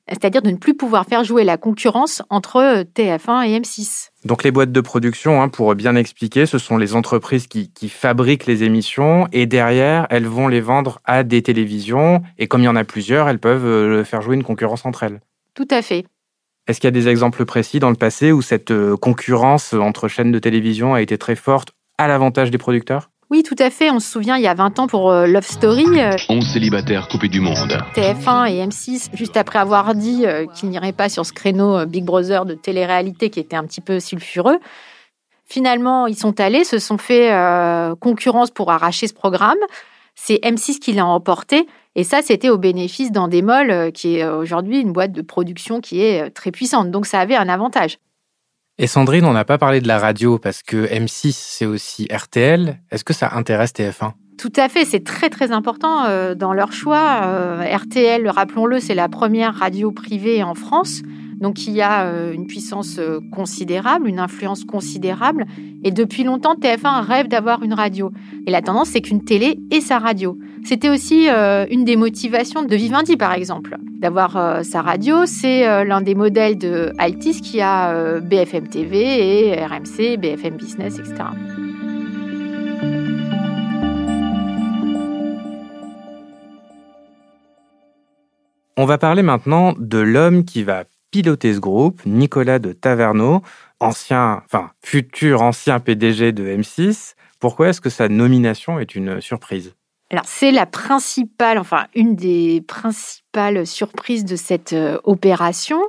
c'est-à-dire 0.08 0.42
de 0.42 0.50
ne 0.50 0.56
plus 0.56 0.74
pouvoir 0.74 1.06
faire 1.06 1.24
jouer 1.24 1.44
la 1.44 1.56
concurrence 1.56 2.22
entre 2.30 2.56
euh, 2.56 2.84
TF1 2.84 3.46
et 3.46 3.60
M6. 3.60 4.10
Donc 4.24 4.44
les 4.44 4.50
boîtes 4.50 4.72
de 4.72 4.80
production, 4.80 5.42
hein, 5.42 5.48
pour 5.48 5.74
bien 5.74 5.96
expliquer, 5.96 6.46
ce 6.46 6.58
sont 6.58 6.76
les 6.76 6.94
entreprises 6.94 7.46
qui, 7.46 7.70
fabriquent 7.88 8.46
les 8.46 8.64
émissions 8.64 9.28
et 9.32 9.46
derrière, 9.46 10.06
elles 10.10 10.26
vont 10.26 10.48
les 10.48 10.60
vendre 10.60 11.00
à 11.04 11.22
des 11.22 11.42
télévisions 11.42 12.22
et 12.38 12.48
comme 12.48 12.62
il 12.62 12.64
y 12.64 12.68
en 12.68 12.76
a 12.76 12.84
plusieurs, 12.84 13.28
elles 13.28 13.38
peuvent 13.38 13.66
euh, 13.66 14.04
faire 14.04 14.22
jouer 14.22 14.36
une 14.36 14.44
concurrence 14.44 14.84
entre 14.84 15.02
elles. 15.02 15.20
Tout 15.54 15.68
à 15.70 15.82
fait. 15.82 16.04
Est-ce 16.66 16.80
qu'il 16.80 16.88
y 16.88 16.88
a 16.88 16.92
des 16.92 17.08
exemples 17.08 17.44
précis 17.44 17.78
dans 17.78 17.90
le 17.90 17.96
passé 17.96 18.32
où 18.32 18.40
cette 18.40 18.70
euh, 18.70 18.96
concurrence 18.96 19.74
entre 19.74 20.08
chaînes 20.08 20.32
de 20.32 20.38
télévision 20.38 20.94
a 20.94 21.02
été 21.02 21.18
très 21.18 21.36
forte 21.36 21.72
à 21.98 22.08
l'avantage 22.08 22.50
des 22.50 22.58
producteurs? 22.58 23.10
Oui, 23.30 23.42
tout 23.42 23.56
à 23.58 23.70
fait. 23.70 23.90
On 23.90 24.00
se 24.00 24.10
souvient, 24.10 24.36
il 24.36 24.42
y 24.42 24.46
a 24.46 24.54
20 24.54 24.78
ans 24.78 24.86
pour 24.86 25.10
euh, 25.10 25.26
Love 25.26 25.46
Story. 25.46 25.86
11 25.86 25.98
euh, 25.98 26.40
célibataires 26.40 27.08
coupés 27.08 27.28
du 27.28 27.40
monde. 27.40 27.78
TF1 27.94 28.50
et 28.50 28.66
M6, 28.66 29.10
juste 29.14 29.36
après 29.36 29.58
avoir 29.58 29.94
dit 29.94 30.26
euh, 30.26 30.46
qu'ils 30.46 30.68
n'iraient 30.68 30.92
pas 30.92 31.08
sur 31.08 31.24
ce 31.24 31.32
créneau 31.32 31.86
Big 31.86 32.04
Brother 32.04 32.44
de 32.44 32.54
télé-réalité 32.54 33.30
qui 33.30 33.40
était 33.40 33.56
un 33.56 33.64
petit 33.64 33.80
peu 33.80 34.00
sulfureux, 34.00 34.58
finalement, 35.46 36.06
ils 36.06 36.16
sont 36.16 36.38
allés, 36.40 36.64
se 36.64 36.78
sont 36.78 36.98
fait 36.98 37.30
concurrence 38.00 38.50
pour 38.50 38.70
arracher 38.70 39.06
ce 39.06 39.14
programme. 39.14 39.58
C'est 40.14 40.40
M6 40.42 40.78
qui 40.78 40.92
l'a 40.92 41.06
emporté. 41.06 41.66
Et 41.96 42.04
ça, 42.04 42.22
c'était 42.22 42.48
au 42.48 42.58
bénéfice 42.58 43.12
d'Endemol, 43.12 43.92
qui 43.92 44.16
est 44.16 44.26
aujourd'hui 44.26 44.80
une 44.80 44.92
boîte 44.92 45.12
de 45.12 45.22
production 45.22 45.80
qui 45.80 46.00
est 46.00 46.30
très 46.30 46.50
puissante. 46.50 46.90
Donc, 46.90 47.06
ça 47.06 47.20
avait 47.20 47.36
un 47.36 47.48
avantage. 47.48 47.98
Et 48.76 48.88
Sandrine, 48.88 49.24
on 49.24 49.32
n'a 49.32 49.44
pas 49.44 49.56
parlé 49.56 49.80
de 49.80 49.86
la 49.86 50.00
radio 50.00 50.38
parce 50.38 50.62
que 50.62 50.86
M6, 50.88 51.32
c'est 51.32 51.66
aussi 51.66 52.08
RTL. 52.12 52.80
Est-ce 52.90 53.04
que 53.04 53.12
ça 53.12 53.30
intéresse 53.34 53.72
TF1 53.72 54.12
tout 54.36 54.52
à 54.56 54.68
fait, 54.68 54.84
c'est 54.84 55.04
très 55.04 55.30
très 55.30 55.52
important 55.52 56.06
euh, 56.06 56.34
dans 56.34 56.52
leur 56.52 56.72
choix. 56.72 57.20
Euh, 57.24 57.64
RTL, 57.72 58.28
rappelons-le, 58.28 58.80
c'est 58.80 58.96
la 58.96 59.08
première 59.08 59.54
radio 59.54 59.92
privée 59.92 60.42
en 60.42 60.54
France, 60.54 61.02
donc 61.44 61.66
il 61.66 61.74
y 61.74 61.82
a 61.82 62.06
euh, 62.06 62.32
une 62.32 62.46
puissance 62.46 62.96
euh, 62.98 63.20
considérable, 63.30 64.08
une 64.08 64.18
influence 64.18 64.64
considérable. 64.64 65.44
Et 65.82 65.90
depuis 65.90 66.24
longtemps, 66.24 66.54
TF1 66.54 67.04
rêve 67.04 67.28
d'avoir 67.28 67.62
une 67.62 67.74
radio. 67.74 68.12
Et 68.46 68.50
la 68.50 68.62
tendance, 68.62 68.88
c'est 68.88 69.02
qu'une 69.02 69.22
télé 69.22 69.60
ait 69.70 69.82
sa 69.82 69.98
radio. 69.98 70.38
C'était 70.64 70.88
aussi 70.88 71.28
euh, 71.28 71.66
une 71.70 71.84
des 71.84 71.96
motivations 71.96 72.62
de 72.62 72.74
Vivendi, 72.74 73.18
par 73.18 73.34
exemple. 73.34 73.76
D'avoir 73.98 74.64
sa 74.64 74.80
radio, 74.80 75.26
c'est 75.26 75.84
l'un 75.84 76.00
des 76.00 76.14
modèles 76.14 76.56
de 76.56 76.92
Altis 76.98 77.40
qui 77.40 77.60
a 77.60 78.20
BFM 78.20 78.68
TV 78.68 79.50
et 79.50 79.64
RMC, 79.64 80.16
BFM 80.16 80.56
Business, 80.56 80.98
etc. 80.98 81.24
On 88.76 88.86
va 88.86 88.98
parler 88.98 89.22
maintenant 89.22 89.74
de 89.78 89.98
l'homme 89.98 90.44
qui 90.44 90.64
va 90.64 90.84
piloter 91.14 91.54
ce 91.54 91.60
groupe, 91.60 92.04
Nicolas 92.06 92.58
de 92.58 92.72
Taverneau, 92.72 93.40
ancien, 93.78 94.42
enfin 94.46 94.72
futur 94.82 95.42
ancien 95.42 95.78
PDG 95.78 96.32
de 96.32 96.44
M6. 96.44 97.14
Pourquoi 97.38 97.68
est-ce 97.68 97.80
que 97.80 97.88
sa 97.88 98.08
nomination 98.08 98.80
est 98.80 98.96
une 98.96 99.20
surprise? 99.20 99.76
Alors, 100.10 100.24
c'est 100.26 100.50
la 100.50 100.66
principale, 100.66 101.58
enfin, 101.58 101.86
une 101.94 102.16
des 102.16 102.64
principales 102.66 103.64
surprises 103.64 104.24
de 104.24 104.34
cette 104.34 104.72
euh, 104.72 104.98
opération. 105.04 105.80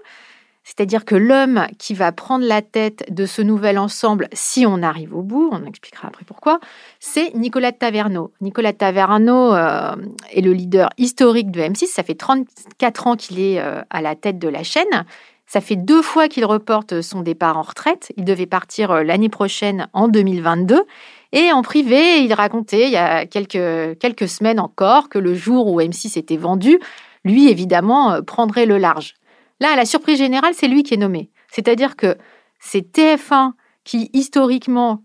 C'est-à-dire 0.65 1.05
que 1.05 1.13
l'homme 1.13 1.67
qui 1.77 1.93
va 1.93 2.11
prendre 2.11 2.43
la 2.43 2.63
tête 2.63 3.05
de 3.13 3.27
ce 3.27 3.43
nouvel 3.43 3.77
ensemble, 3.77 4.27
si 4.33 4.65
on 4.65 4.81
arrive 4.81 5.15
au 5.15 5.21
bout, 5.21 5.47
on 5.51 5.63
expliquera 5.63 6.07
après 6.07 6.25
pourquoi, 6.25 6.59
c'est 6.99 7.35
Nicolas 7.35 7.71
Taverneau. 7.71 8.33
Nicolas 8.41 8.73
Taverneau 8.73 9.53
euh, 9.53 9.95
est 10.31 10.41
le 10.41 10.53
leader 10.53 10.89
historique 10.97 11.51
de 11.51 11.61
M6. 11.61 11.85
Ça 11.85 12.01
fait 12.01 12.15
34 12.15 13.07
ans 13.07 13.15
qu'il 13.15 13.39
est 13.39 13.59
euh, 13.59 13.83
à 13.91 14.01
la 14.01 14.15
tête 14.15 14.39
de 14.39 14.47
la 14.47 14.63
chaîne. 14.63 15.05
Ça 15.45 15.61
fait 15.61 15.75
deux 15.75 16.01
fois 16.01 16.27
qu'il 16.27 16.43
reporte 16.45 17.01
son 17.01 17.21
départ 17.21 17.57
en 17.57 17.61
retraite. 17.61 18.11
Il 18.17 18.25
devait 18.25 18.47
partir 18.47 19.03
l'année 19.03 19.29
prochaine 19.29 19.87
en 19.93 20.07
2022. 20.07 20.83
Et 21.31 21.51
en 21.51 21.61
privé, 21.61 22.23
il 22.23 22.33
racontait 22.33 22.85
il 22.85 22.91
y 22.91 22.97
a 22.97 23.27
quelques, 23.27 23.99
quelques 23.99 24.27
semaines 24.27 24.59
encore 24.59 25.09
que 25.09 25.19
le 25.19 25.35
jour 25.35 25.67
où 25.67 25.79
M6 25.79 26.17
était 26.17 26.37
vendu, 26.37 26.79
lui, 27.23 27.49
évidemment, 27.49 28.13
euh, 28.13 28.21
prendrait 28.21 28.65
le 28.65 28.77
large. 28.77 29.13
Là, 29.59 29.71
à 29.71 29.75
la 29.75 29.85
surprise 29.85 30.17
générale, 30.17 30.53
c'est 30.53 30.67
lui 30.67 30.83
qui 30.83 30.93
est 30.93 30.97
nommé. 30.97 31.29
C'est-à-dire 31.51 31.95
que 31.95 32.17
c'est 32.59 32.91
TF1 32.95 33.53
qui 33.85 34.09
historiquement 34.13 35.03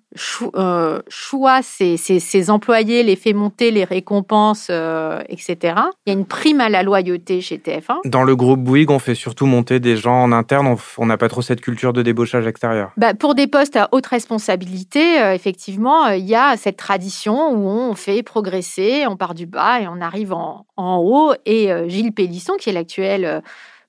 euh, 0.55 1.01
choisit 1.09 1.99
ses, 1.99 2.51
employés, 2.51 3.03
les 3.03 3.15
fait 3.15 3.35
monter, 3.35 3.71
les 3.71 3.85
récompense, 3.85 4.69
euh, 4.71 5.23
etc. 5.29 5.75
Il 6.07 6.13
y 6.13 6.17
a 6.17 6.19
une 6.19 6.25
prime 6.25 6.63
à 6.63 6.71
la 6.71 6.83
loyauté 6.83 7.43
chez 7.43 7.59
TF1. 7.59 7.99
Dans 8.07 8.25
le 8.25 8.35
groupe 8.35 8.61
Bouygues, 8.61 8.91
on 8.91 8.99
fait 8.99 9.15
surtout 9.15 9.45
monter 9.45 9.81
des 9.81 9.97
gens 9.97 10.23
en 10.23 10.33
interne. 10.33 10.75
On 10.97 11.07
n'a 11.07 11.19
pas 11.19 11.29
trop 11.29 11.43
cette 11.43 11.61
culture 11.61 11.93
de 11.93 12.01
débauchage 12.01 12.47
extérieur. 12.47 12.91
Bah, 12.97 13.13
pour 13.13 13.35
des 13.35 13.47
postes 13.47 13.77
à 13.77 13.91
haute 13.93 14.07
responsabilité, 14.07 15.21
euh, 15.21 15.35
effectivement, 15.35 16.09
il 16.09 16.25
y 16.25 16.35
a 16.35 16.57
cette 16.57 16.79
tradition 16.79 17.53
où 17.53 17.69
on 17.69 17.95
fait 17.95 18.23
progresser, 18.23 19.05
on 19.07 19.17
part 19.17 19.35
du 19.35 19.45
bas 19.45 19.81
et 19.81 19.89
on 19.89 20.01
arrive 20.01 20.33
en, 20.33 20.67
en 20.79 20.97
haut. 20.97 21.35
Et 21.45 21.71
Gilles 21.89 22.13
Pélisson, 22.13 22.55
qui 22.59 22.71
est 22.71 22.73
l'actuel 22.73 23.43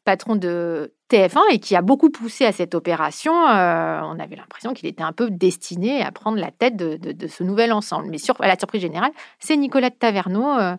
patron 0.03 0.35
de 0.35 0.93
TF1 1.11 1.39
et 1.51 1.59
qui 1.59 1.75
a 1.75 1.81
beaucoup 1.81 2.09
poussé 2.09 2.45
à 2.45 2.51
cette 2.51 2.75
opération. 2.75 3.33
Euh, 3.33 4.01
on 4.03 4.19
avait 4.19 4.35
l'impression 4.35 4.73
qu'il 4.73 4.87
était 4.87 5.03
un 5.03 5.11
peu 5.11 5.29
destiné 5.29 6.01
à 6.01 6.11
prendre 6.11 6.37
la 6.37 6.51
tête 6.51 6.75
de, 6.75 7.27
ce 7.27 7.43
nouvel 7.43 7.71
ensemble. 7.71 8.07
Mais 8.09 8.17
sur, 8.17 8.39
à 8.41 8.47
la 8.47 8.57
surprise 8.57 8.81
générale, 8.81 9.11
c'est 9.39 9.57
Nicolas 9.57 9.89
de 9.89 9.95
Taverneau 9.95 10.57
euh, 10.57 10.75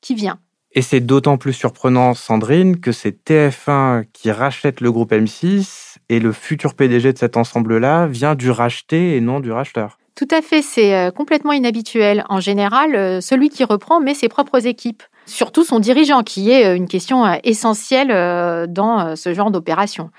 qui 0.00 0.14
vient. 0.14 0.38
Et 0.72 0.82
c'est 0.82 1.00
d'autant 1.00 1.38
plus 1.38 1.54
surprenant, 1.54 2.12
Sandrine, 2.12 2.78
que 2.78 2.92
c'est 2.92 3.24
TF1 3.24 4.04
qui 4.12 4.30
rachète 4.30 4.80
le 4.80 4.92
groupe 4.92 5.12
M6 5.12 5.96
et 6.10 6.20
le 6.20 6.32
futur 6.32 6.74
PDG 6.74 7.14
de 7.14 7.18
cet 7.18 7.36
ensemble-là 7.36 8.06
vient 8.06 8.34
du 8.34 8.50
racheté 8.50 9.16
et 9.16 9.20
non 9.20 9.40
du 9.40 9.50
racheteur. 9.50 9.98
Tout 10.18 10.28
à 10.32 10.42
fait, 10.42 10.62
c'est 10.62 10.94
euh, 10.94 11.10
complètement 11.12 11.52
inhabituel. 11.52 12.24
En 12.28 12.40
général, 12.40 13.22
celui 13.22 13.48
qui 13.48 13.62
reprend 13.62 14.00
met 14.00 14.14
ses 14.14 14.28
propres 14.28 14.66
équipes 14.66 15.02
surtout 15.28 15.64
son 15.64 15.78
dirigeant, 15.78 16.22
qui 16.22 16.50
est 16.50 16.66
euh, 16.66 16.76
une 16.76 16.88
question 16.88 17.24
euh, 17.24 17.36
essentielle 17.44 18.10
euh, 18.10 18.66
dans 18.66 19.14
ce 19.14 19.34
genre 19.34 19.50
d'opération. 19.50 20.10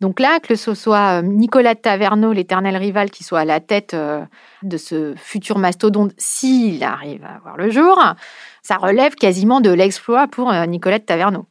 Donc 0.00 0.20
là, 0.20 0.40
que 0.40 0.56
ce 0.56 0.74
soit 0.74 1.22
Nicolas 1.22 1.74
Taverneau, 1.74 2.32
l'éternel 2.32 2.76
rival, 2.76 3.10
qui 3.10 3.24
soit 3.24 3.40
à 3.40 3.44
la 3.46 3.60
tête 3.60 3.96
de 4.62 4.76
ce 4.76 5.14
futur 5.16 5.56
mastodonte, 5.56 6.12
s'il 6.18 6.84
arrive 6.84 7.24
à 7.24 7.38
voir 7.38 7.56
le 7.56 7.70
jour, 7.70 7.98
ça 8.62 8.76
relève 8.76 9.14
quasiment 9.14 9.62
de 9.62 9.70
l'exploit 9.70 10.28
pour 10.28 10.52
Nicolas 10.52 11.00
Taverneau. 11.00 11.46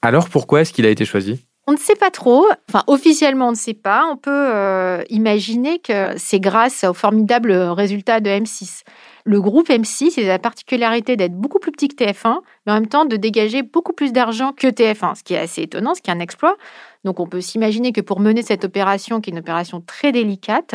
Alors 0.00 0.28
pourquoi 0.28 0.60
est-ce 0.60 0.72
qu'il 0.72 0.86
a 0.86 0.90
été 0.90 1.04
choisi? 1.04 1.44
On 1.66 1.72
ne 1.72 1.78
sait 1.78 1.94
pas 1.94 2.10
trop, 2.10 2.46
enfin 2.68 2.82
officiellement 2.86 3.48
on 3.48 3.52
ne 3.52 3.56
sait 3.56 3.74
pas, 3.74 4.06
on 4.10 4.16
peut 4.16 5.04
imaginer 5.10 5.78
que 5.78 6.16
c'est 6.16 6.40
grâce 6.40 6.84
au 6.84 6.92
formidable 6.92 7.52
résultat 7.52 8.20
de 8.20 8.30
M6. 8.30 8.82
Le 9.24 9.40
groupe 9.40 9.68
M6 9.68 10.20
a 10.20 10.26
la 10.26 10.38
particularité 10.38 11.16
d'être 11.16 11.34
beaucoup 11.34 11.60
plus 11.60 11.70
petit 11.70 11.88
que 11.88 11.94
TF1, 11.94 12.38
mais 12.66 12.72
en 12.72 12.74
même 12.74 12.88
temps 12.88 13.04
de 13.04 13.16
dégager 13.16 13.62
beaucoup 13.62 13.92
plus 13.92 14.12
d'argent 14.12 14.52
que 14.52 14.66
TF1, 14.66 15.14
ce 15.14 15.22
qui 15.22 15.34
est 15.34 15.38
assez 15.38 15.62
étonnant, 15.62 15.94
ce 15.94 16.02
qui 16.02 16.10
est 16.10 16.14
un 16.14 16.18
exploit. 16.18 16.56
Donc 17.04 17.20
on 17.20 17.26
peut 17.26 17.40
s'imaginer 17.40 17.92
que 17.92 18.00
pour 18.00 18.18
mener 18.18 18.42
cette 18.42 18.64
opération, 18.64 19.20
qui 19.20 19.30
est 19.30 19.32
une 19.32 19.38
opération 19.38 19.80
très 19.80 20.10
délicate, 20.10 20.74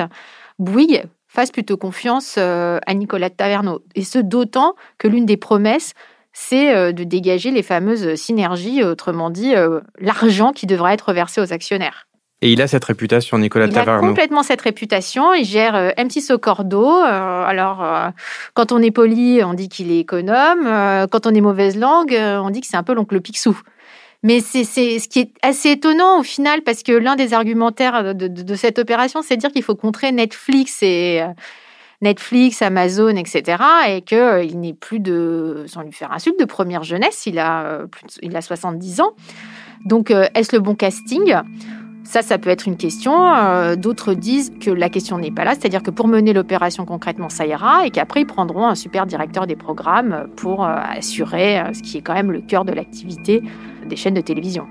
Bouygues 0.59 1.03
fasse 1.27 1.51
plutôt 1.51 1.75
confiance 1.75 2.35
euh, 2.37 2.79
à 2.87 2.93
Nicolas 2.93 3.29
Taverneau. 3.29 3.81
Et 3.95 4.03
ce 4.03 4.19
d'autant 4.19 4.75
que 4.97 5.09
l'une 5.09 5.25
des 5.25 5.37
promesses, 5.37 5.93
c'est 6.39 6.75
euh, 6.75 6.91
de 6.91 7.03
dégager 7.03 7.49
les 7.49 7.63
fameuses 7.63 8.13
synergies, 8.13 8.83
autrement 8.83 9.31
dit, 9.31 9.55
euh, 9.55 9.79
l'argent 9.99 10.51
qui 10.51 10.67
devra 10.67 10.93
être 10.93 11.11
versé 11.11 11.41
aux 11.41 11.51
actionnaires. 11.51 12.07
Et 12.43 12.51
il 12.51 12.61
a 12.61 12.67
cette 12.67 12.85
réputation, 12.85 13.39
Nicolas 13.39 13.67
Taverneau. 13.67 14.03
Il 14.03 14.05
a 14.05 14.09
complètement 14.09 14.43
cette 14.43 14.61
réputation. 14.61 15.33
Il 15.33 15.45
gère 15.45 15.75
euh, 15.75 15.89
M6 15.97 16.31
au 16.31 16.37
cordeau. 16.37 16.87
Euh, 16.87 17.43
alors, 17.43 17.83
euh, 17.83 18.09
quand 18.53 18.71
on 18.71 18.79
est 18.79 18.91
poli, 18.91 19.41
on 19.43 19.55
dit 19.55 19.69
qu'il 19.69 19.91
est 19.91 19.99
économe. 19.99 20.65
quand 21.09 21.25
on 21.25 21.33
est 21.33 21.41
mauvaise 21.41 21.75
langue, 21.75 22.15
on 22.15 22.49
dit 22.51 22.61
que 22.61 22.67
c'est 22.67 22.77
un 22.77 22.83
peu 22.83 22.93
l'oncle 22.93 23.19
Picsou. 23.19 23.59
Mais 24.21 24.39
c'est 24.39 24.63
ce 24.63 25.07
qui 25.07 25.19
est 25.19 25.31
assez 25.41 25.71
étonnant 25.71 26.19
au 26.19 26.23
final, 26.23 26.61
parce 26.61 26.83
que 26.83 26.91
l'un 26.91 27.15
des 27.15 27.33
argumentaires 27.33 28.13
de, 28.13 28.55
cette 28.55 28.77
opération, 28.77 29.21
c'est 29.21 29.35
de 29.35 29.41
dire 29.41 29.51
qu'il 29.51 29.63
faut 29.63 29.75
contrer 29.75 30.11
Netflix 30.11 30.81
et 30.81 31.23
Netflix, 32.01 32.61
Amazon, 32.61 33.15
etc. 33.15 33.63
Et 33.89 34.01
qu'il 34.01 34.59
n'est 34.59 34.73
plus 34.73 34.99
de, 34.99 35.65
sans 35.67 35.81
lui 35.81 35.91
faire 35.91 36.11
insulte, 36.11 36.39
de 36.39 36.45
première 36.45 36.83
jeunesse. 36.83 37.25
Il 37.25 37.39
a, 37.39 37.81
il 38.21 38.35
a 38.35 38.41
70 38.41 39.01
ans. 39.01 39.13
Donc, 39.85 40.11
est-ce 40.11 40.55
le 40.55 40.59
bon 40.59 40.75
casting? 40.75 41.35
Ça, 42.07 42.21
ça 42.21 42.37
peut 42.37 42.49
être 42.49 42.69
une 42.69 42.77
question. 42.77 43.33
Euh, 43.33 43.75
d'autres 43.75 44.13
disent 44.13 44.53
que 44.61 44.71
la 44.71 44.87
question 44.87 45.17
n'est 45.17 45.29
pas 45.29 45.43
là, 45.43 45.55
c'est-à-dire 45.55 45.83
que 45.83 45.91
pour 45.91 46.07
mener 46.07 46.31
l'opération 46.31 46.85
concrètement, 46.85 47.27
ça 47.27 47.45
ira, 47.45 47.85
et 47.85 47.91
qu'après, 47.91 48.21
ils 48.21 48.25
prendront 48.25 48.65
un 48.65 48.75
super 48.75 49.05
directeur 49.05 49.45
des 49.45 49.57
programmes 49.57 50.29
pour 50.37 50.63
euh, 50.63 50.73
assurer 50.73 51.59
euh, 51.59 51.73
ce 51.73 51.83
qui 51.83 51.97
est 51.97 52.01
quand 52.01 52.13
même 52.13 52.31
le 52.31 52.39
cœur 52.39 52.63
de 52.63 52.71
l'activité 52.71 53.43
des 53.89 53.97
chaînes 53.97 54.13
de 54.13 54.21
télévision. 54.21 54.67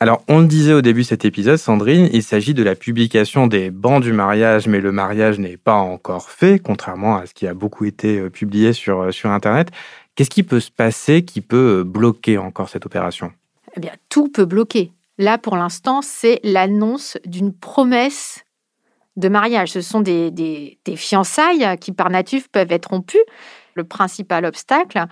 Alors, 0.00 0.22
on 0.28 0.40
le 0.40 0.46
disait 0.46 0.72
au 0.72 0.82
début 0.82 1.02
de 1.02 1.06
cet 1.06 1.24
épisode, 1.24 1.56
Sandrine, 1.56 2.10
il 2.12 2.22
s'agit 2.22 2.52
de 2.52 2.62
la 2.62 2.74
publication 2.74 3.46
des 3.46 3.70
bancs 3.70 4.02
du 4.02 4.12
mariage, 4.12 4.66
mais 4.66 4.80
le 4.80 4.92
mariage 4.92 5.38
n'est 5.38 5.56
pas 5.56 5.76
encore 5.76 6.30
fait, 6.30 6.58
contrairement 6.58 7.16
à 7.16 7.26
ce 7.26 7.34
qui 7.34 7.46
a 7.46 7.54
beaucoup 7.54 7.84
été 7.84 8.28
publié 8.28 8.72
sur, 8.72 9.14
sur 9.14 9.30
Internet. 9.30 9.70
Qu'est-ce 10.14 10.30
qui 10.30 10.42
peut 10.42 10.60
se 10.60 10.70
passer 10.70 11.24
qui 11.24 11.40
peut 11.40 11.80
euh, 11.80 11.84
bloquer 11.84 12.38
encore 12.38 12.68
cette 12.68 12.86
opération? 12.86 13.32
Eh 13.76 13.80
bien, 13.80 13.92
tout 14.08 14.28
peut 14.28 14.44
bloquer. 14.44 14.92
Là, 15.18 15.38
pour 15.38 15.56
l'instant, 15.56 16.02
c'est 16.02 16.40
l'annonce 16.44 17.18
d'une 17.24 17.52
promesse 17.52 18.44
de 19.16 19.28
mariage. 19.28 19.70
Ce 19.70 19.80
sont 19.80 20.00
des, 20.00 20.30
des, 20.30 20.96
fiançailles 20.96 21.76
qui, 21.80 21.92
par 21.92 22.10
nature, 22.10 22.42
peuvent 22.50 22.72
être 22.72 22.90
rompues. 22.90 23.24
Le 23.74 23.84
principal 23.84 24.44
obstacle, 24.44 25.04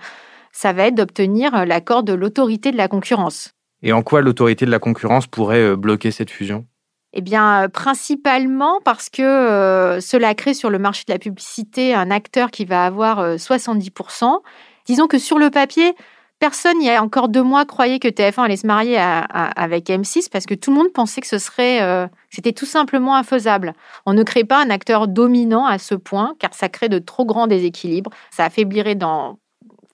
ça 0.51 0.73
va 0.73 0.87
être 0.87 0.95
d'obtenir 0.95 1.65
l'accord 1.65 2.03
de 2.03 2.13
l'autorité 2.13 2.71
de 2.71 2.77
la 2.77 2.87
concurrence. 2.87 3.53
Et 3.83 3.93
en 3.93 4.01
quoi 4.01 4.21
l'autorité 4.21 4.65
de 4.65 4.71
la 4.71 4.79
concurrence 4.79 5.27
pourrait 5.27 5.61
euh, 5.61 5.75
bloquer 5.75 6.11
cette 6.11 6.31
fusion? 6.31 6.65
Eh 7.13 7.21
bien, 7.21 7.63
euh, 7.63 7.67
principalement 7.67 8.79
parce 8.83 9.09
que 9.09 9.99
cela 10.01 10.33
crée 10.33 10.55
sur 10.55 10.71
le 10.71 10.79
marché 10.79 11.03
de 11.07 11.13
la 11.13 11.19
publicité 11.19 11.93
un 11.93 12.09
acteur 12.09 12.49
qui 12.49 12.65
va 12.65 12.85
avoir 12.85 13.35
70% 13.35 14.41
Disons 14.85 15.07
que 15.07 15.17
sur 15.17 15.39
le 15.39 15.49
papier, 15.49 15.95
personne, 16.39 16.81
il 16.81 16.85
y 16.85 16.89
a 16.89 17.01
encore 17.01 17.29
deux 17.29 17.43
mois, 17.43 17.65
croyait 17.65 17.99
que 17.99 18.07
TF1 18.09 18.43
allait 18.43 18.57
se 18.57 18.67
marier 18.67 18.97
avec 18.99 19.87
M6 19.87 20.29
parce 20.29 20.45
que 20.45 20.53
tout 20.53 20.71
le 20.71 20.77
monde 20.77 20.91
pensait 20.93 21.21
que 21.21 21.27
ce 21.27 21.37
serait, 21.37 21.81
euh, 21.81 22.07
c'était 22.29 22.51
tout 22.51 22.65
simplement 22.65 23.15
infaisable. 23.15 23.73
On 24.05 24.13
ne 24.13 24.23
crée 24.23 24.43
pas 24.43 24.61
un 24.61 24.69
acteur 24.69 25.07
dominant 25.07 25.65
à 25.65 25.77
ce 25.77 25.95
point 25.95 26.35
car 26.39 26.53
ça 26.53 26.67
crée 26.67 26.89
de 26.89 26.99
trop 26.99 27.25
grands 27.25 27.47
déséquilibres. 27.47 28.11
Ça 28.31 28.45
affaiblirait 28.45 28.95
dans 28.95 29.39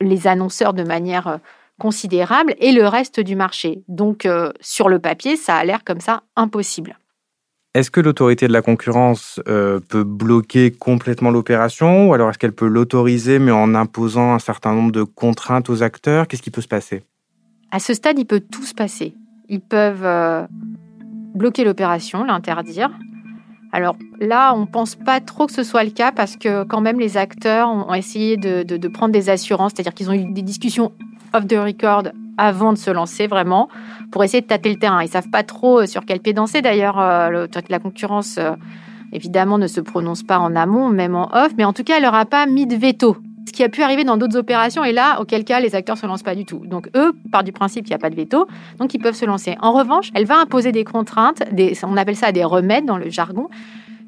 les 0.02 0.28
annonceurs 0.28 0.74
de 0.74 0.84
manière 0.84 1.28
euh, 1.28 1.38
considérable 1.80 2.54
et 2.60 2.72
le 2.72 2.86
reste 2.86 3.20
du 3.20 3.36
marché. 3.36 3.82
Donc, 3.88 4.28
euh, 4.28 4.52
sur 4.62 4.90
le 4.90 5.00
papier, 5.00 5.36
ça 5.36 5.56
a 5.56 5.64
l'air 5.64 5.84
comme 5.84 6.02
ça 6.02 6.22
impossible. 6.36 7.00
Est-ce 7.76 7.92
que 7.92 8.02
l'autorité 8.02 8.48
de 8.48 8.54
la 8.54 8.62
concurrence 8.64 9.40
euh, 9.48 9.80
peut 9.80 10.04
bloquer 10.04 10.72
complètement 10.72 11.30
l'opération 11.30 12.10
ou 12.10 12.14
alors 12.14 12.30
est-ce 12.30 12.40
qu'elle 12.40 12.54
peut 12.54 12.68
l'autoriser 12.68 13.38
mais 13.38 13.52
en 13.52 13.76
imposant 13.76 14.34
un 14.34 14.40
certain 14.40 14.74
nombre 14.74 14.92
de 14.92 15.04
contraintes 15.04 15.70
aux 15.70 15.84
acteurs? 15.84 16.28
Qu'est-ce 16.28 16.42
qui 16.42 16.50
peut 16.50 16.62
se 16.62 16.68
passer? 16.68 17.04
À 17.72 17.80
ce 17.80 17.94
stade, 17.94 18.18
il 18.18 18.26
peut 18.26 18.40
tout 18.40 18.64
se 18.64 18.74
passer. 18.74 19.14
Ils 19.50 19.62
peuvent 19.62 20.04
euh, 20.04 20.48
bloquer 21.36 21.64
l'opération, 21.64 22.24
l'interdire. 22.24 22.90
Alors 23.72 23.96
là, 24.20 24.56
on 24.56 24.62
ne 24.62 24.66
pense 24.66 24.96
pas 24.96 25.22
trop 25.22 25.46
que 25.46 25.54
ce 25.54 25.62
soit 25.62 25.84
le 25.84 25.92
cas 25.92 26.12
parce 26.12 26.38
que 26.38 26.64
quand 26.64 26.82
même 26.82 27.00
les 27.00 27.18
acteurs 27.18 27.70
ont 27.70 27.94
essayé 27.94 28.36
de 28.36 28.88
prendre 28.88 29.14
des 29.14 29.30
assurances, 29.30 29.74
c'est-à-dire 29.76 29.94
qu'ils 29.94 30.10
ont 30.10 30.14
eu 30.14 30.34
des 30.34 30.42
discussions 30.42 30.92
off 31.34 31.48
the 31.48 31.54
record 31.54 32.04
avant 32.40 32.74
de 32.74 32.78
se 32.78 32.90
lancer 32.90 33.28
vraiment 33.28 33.70
pour 34.12 34.24
essayer 34.24 34.42
de 34.42 34.48
tâter 34.48 34.70
le 34.70 34.78
terrain. 34.78 35.04
Ils 35.04 35.10
savent 35.10 35.30
pas 35.30 35.44
trop 35.44 35.82
euh, 35.82 35.86
sur 35.86 36.06
quel 36.06 36.20
pied 36.20 36.34
danser 36.34 36.62
d'ailleurs. 36.62 37.00
Euh, 37.00 37.48
la 37.70 37.80
concurrence, 37.80 38.38
euh, 38.38 38.52
évidemment, 39.12 39.58
ne 39.58 39.68
se 39.68 39.82
prononce 39.82 40.24
pas 40.24 40.40
en 40.40 40.56
amont, 40.56 40.90
même 40.90 41.16
en 41.16 41.30
off, 41.34 41.52
mais 41.58 41.66
en 41.66 41.74
tout 41.74 41.84
cas, 41.84 41.98
elle 41.98 42.04
leur 42.04 42.16
a 42.16 42.26
pas 42.26 42.46
mis 42.46 42.66
de 42.66 42.76
veto. 42.76 43.18
Ce 43.46 43.52
qui 43.52 43.64
a 43.64 43.70
pu 43.70 43.82
arriver 43.82 44.04
dans 44.04 44.18
d'autres 44.18 44.38
opérations, 44.38 44.84
et 44.84 44.92
là, 44.92 45.20
auquel 45.20 45.44
cas, 45.44 45.60
les 45.60 45.76
acteurs 45.76 45.98
se 45.98 46.06
lancent 46.06 46.24
pas 46.24 46.36
du 46.36 46.46
tout. 46.46 46.62
Donc, 46.66 46.90
eux, 46.96 47.14
par 47.32 47.44
du 47.44 47.52
principe 47.52 47.86
qu'il 47.86 47.92
n'y 47.92 47.96
a 47.96 48.00
pas 48.00 48.12
de 48.12 48.16
veto, 48.16 48.48
donc 48.78 48.94
ils 48.94 49.00
peuvent 49.00 49.16
se 49.16 49.26
lancer. 49.26 49.58
En 49.62 49.74
revanche, 49.74 50.12
elle 50.14 50.26
va 50.26 50.40
imposer 50.40 50.72
des 50.72 50.84
contraintes, 50.84 51.44
on 51.84 51.98
appelle 51.98 52.16
ça 52.16 52.32
des 52.32 52.44
remèdes 52.44 52.86
dans 52.86 52.98
le 52.98 53.10
jargon, 53.10 53.50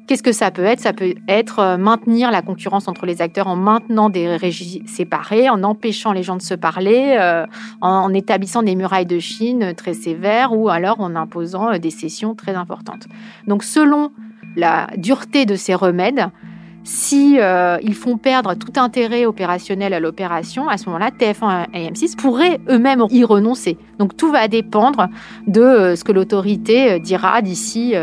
Qu'est-ce 0.06 0.22
que 0.22 0.32
ça 0.32 0.50
peut 0.50 0.64
être? 0.64 0.80
Ça 0.80 0.92
peut 0.92 1.14
être 1.28 1.60
euh, 1.60 1.76
maintenir 1.76 2.32
la 2.32 2.42
concurrence 2.42 2.88
entre 2.88 3.06
les 3.06 3.22
acteurs 3.22 3.46
en 3.46 3.54
maintenant 3.54 4.10
des 4.10 4.36
régies 4.36 4.82
séparées, 4.86 5.48
en 5.48 5.62
empêchant 5.62 6.12
les 6.12 6.24
gens 6.24 6.36
de 6.36 6.42
se 6.42 6.54
parler, 6.54 7.16
euh, 7.20 7.46
en, 7.80 8.12
établissant 8.12 8.64
des 8.64 8.74
murailles 8.74 9.06
de 9.06 9.20
Chine 9.20 9.74
très 9.76 9.94
sévères 9.94 10.52
ou 10.52 10.68
alors 10.68 11.00
en 11.00 11.14
imposant 11.14 11.72
euh, 11.72 11.78
des 11.78 11.90
sessions 11.90 12.34
très 12.34 12.54
importantes. 12.54 13.06
Donc 13.46 13.62
selon 13.62 14.10
la 14.56 14.88
dureté 14.96 15.46
de 15.46 15.54
ces 15.54 15.74
remèdes, 15.74 16.26
si 16.84 17.38
ils 17.38 17.94
font 17.94 18.16
perdre 18.18 18.54
tout 18.54 18.72
intérêt 18.80 19.24
opérationnel 19.24 19.94
à 19.94 20.00
l'opération, 20.00 20.68
à 20.68 20.76
ce 20.76 20.86
moment-là, 20.86 21.10
TF1 21.16 21.68
et 21.72 21.88
M6 21.88 22.16
pourraient 22.16 22.58
eux-mêmes 22.68 23.04
y 23.08 23.22
renoncer. 23.22 23.78
Donc 24.00 24.16
tout 24.16 24.32
va 24.32 24.48
dépendre 24.48 25.06
de 25.46 25.94
ce 25.96 26.02
que 26.02 26.10
l'autorité 26.10 26.98
dira 26.98 27.40
d'ici 27.40 27.94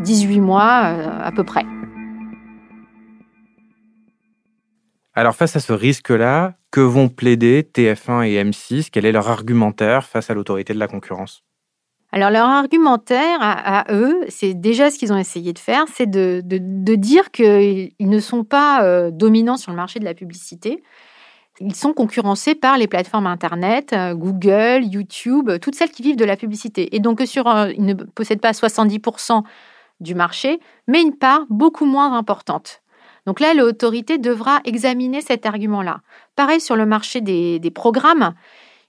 18 0.00 0.40
mois 0.40 0.84
euh, 0.84 1.20
à 1.22 1.32
peu 1.32 1.44
près. 1.44 1.64
Alors 5.14 5.34
face 5.34 5.56
à 5.56 5.60
ce 5.60 5.72
risque-là, 5.72 6.54
que 6.70 6.80
vont 6.80 7.08
plaider 7.08 7.62
TF1 7.62 8.26
et 8.26 8.42
M6 8.42 8.88
Quel 8.90 9.04
est 9.04 9.12
leur 9.12 9.28
argumentaire 9.28 10.06
face 10.06 10.30
à 10.30 10.34
l'autorité 10.34 10.72
de 10.72 10.78
la 10.78 10.88
concurrence? 10.88 11.44
Alors 12.12 12.30
leur 12.30 12.46
argumentaire 12.46 13.38
à, 13.40 13.86
eux, 13.90 14.20
c'est 14.28 14.52
déjà 14.52 14.90
ce 14.90 14.98
qu'ils 14.98 15.12
ont 15.12 15.18
essayé 15.18 15.54
de 15.54 15.58
faire, 15.58 15.84
c'est 15.94 16.10
de, 16.10 16.42
dire 16.94 17.30
qu'ils 17.30 17.92
ne 18.00 18.20
sont 18.20 18.44
pas 18.44 18.84
euh, 18.84 19.10
dominants 19.10 19.56
sur 19.56 19.70
le 19.70 19.76
marché 19.76 19.98
de 19.98 20.04
la 20.04 20.12
publicité. 20.12 20.82
Ils 21.60 21.74
sont 21.74 21.92
concurrencés 21.92 22.54
par 22.54 22.76
les 22.76 22.86
plateformes 22.86 23.26
Internet, 23.26 23.92
euh, 23.92 24.14
Google, 24.14 24.84
YouTube, 24.84 25.50
toutes 25.60 25.74
celles 25.74 25.90
qui 25.90 26.02
vivent 26.02 26.16
de 26.16 26.24
la 26.24 26.36
publicité. 26.36 26.94
Et 26.94 27.00
donc 27.00 27.22
sur, 27.24 27.46
ils 27.74 27.84
ne 27.84 27.94
possèdent 27.94 28.40
pas 28.40 28.52
70% 28.52 29.42
du 30.02 30.14
marché, 30.14 30.60
mais 30.86 31.00
une 31.00 31.16
part 31.16 31.46
beaucoup 31.48 31.86
moins 31.86 32.16
importante. 32.16 32.82
Donc 33.26 33.40
là, 33.40 33.54
l'autorité 33.54 34.18
devra 34.18 34.60
examiner 34.64 35.20
cet 35.20 35.46
argument-là. 35.46 36.00
Pareil 36.34 36.60
sur 36.60 36.76
le 36.76 36.86
marché 36.86 37.20
des, 37.20 37.72
programmes. 37.74 38.34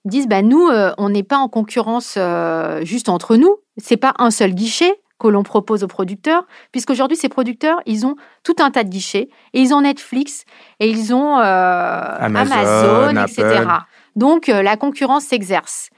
Ils 0.05 0.11
disent, 0.11 0.27
bah, 0.27 0.41
nous, 0.41 0.67
euh, 0.67 0.91
on 0.97 1.09
n'est 1.09 1.23
pas 1.23 1.37
en 1.37 1.47
concurrence 1.47 2.15
euh, 2.17 2.83
juste 2.83 3.09
entre 3.09 3.35
nous. 3.35 3.57
C'est 3.77 3.97
pas 3.97 4.13
un 4.17 4.31
seul 4.31 4.53
guichet 4.53 4.99
que 5.19 5.27
l'on 5.27 5.43
propose 5.43 5.83
aux 5.83 5.87
producteurs, 5.87 6.45
puisqu'aujourd'hui, 6.71 7.15
ces 7.15 7.29
producteurs, 7.29 7.79
ils 7.85 8.05
ont 8.05 8.15
tout 8.43 8.55
un 8.59 8.71
tas 8.71 8.83
de 8.83 8.89
guichets, 8.89 9.29
et 9.53 9.61
ils 9.61 9.73
ont 9.73 9.81
Netflix, 9.81 10.43
et 10.81 10.89
ils 10.89 11.13
ont 11.13 11.37
euh, 11.37 12.01
Amazon, 12.19 13.15
etc. 13.23 13.63
Donc, 14.17 14.47
la 14.47 14.75
concurrence 14.75 15.23
s'exerce. 15.23 15.89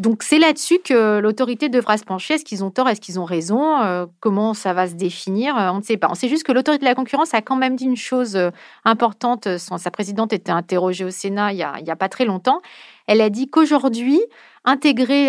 Donc 0.00 0.24
c'est 0.24 0.40
là-dessus 0.40 0.80
que 0.84 1.20
l'autorité 1.20 1.68
devra 1.68 1.96
se 1.98 2.04
pencher. 2.04 2.34
Est-ce 2.34 2.44
qu'ils 2.44 2.64
ont 2.64 2.70
tort? 2.70 2.88
Est-ce 2.88 3.00
qu'ils 3.00 3.20
ont 3.20 3.24
raison? 3.24 3.80
Euh, 3.80 4.06
Comment 4.18 4.52
ça 4.52 4.72
va 4.72 4.88
se 4.88 4.94
définir? 4.94 5.56
Euh, 5.56 5.70
On 5.70 5.78
ne 5.78 5.82
sait 5.82 5.96
pas. 5.96 6.08
On 6.10 6.14
sait 6.14 6.28
juste 6.28 6.42
que 6.42 6.50
l'autorité 6.50 6.80
de 6.84 6.88
la 6.88 6.96
concurrence 6.96 7.32
a 7.32 7.42
quand 7.42 7.54
même 7.54 7.76
dit 7.76 7.84
une 7.84 7.96
chose 7.96 8.34
euh, 8.34 8.50
importante. 8.84 9.46
sa 9.56 9.90
présidente 9.92 10.32
était 10.32 10.50
interrogée 10.50 11.04
au 11.04 11.10
Sénat 11.10 11.52
il 11.52 11.56
n'y 11.84 11.90
a, 11.90 11.96
pas 11.96 12.08
très 12.08 12.24
longtemps. 12.24 12.60
Elle 13.06 13.20
a 13.20 13.30
dit 13.30 13.48
qu'aujourd'hui, 13.48 14.20
intégrer 14.64 15.28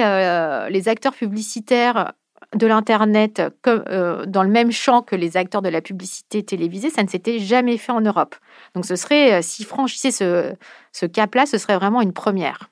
les 0.69 0.88
acteurs 0.88 1.13
publicitaires 1.13 2.13
de 2.55 2.68
l'Internet 2.68 3.42
dans 3.66 4.44
le 4.44 4.50
même 4.50 4.72
champ 4.72 5.01
que 5.01 5.16
les 5.16 5.35
acteurs 5.37 5.61
de 5.61 5.70
la 5.70 5.81
publicité 5.81 6.42
télévisée, 6.44 6.90
ça 6.90 7.03
ne 7.03 7.09
s'était 7.09 7.40
jamais 7.40 7.77
fait 7.77 7.92
en 7.92 8.01
Europe. 8.01 8.35
Donc 8.74 8.85
ce 8.85 8.96
serait, 8.96 9.42
si 9.42 9.63
franchissait 9.66 10.11
ce, 10.11 10.53
ce 10.94 11.05
cap-là, 11.05 11.46
ce 11.46 11.57
serait 11.57 11.75
vraiment 11.75 12.01
une 12.01 12.13
première. 12.13 12.70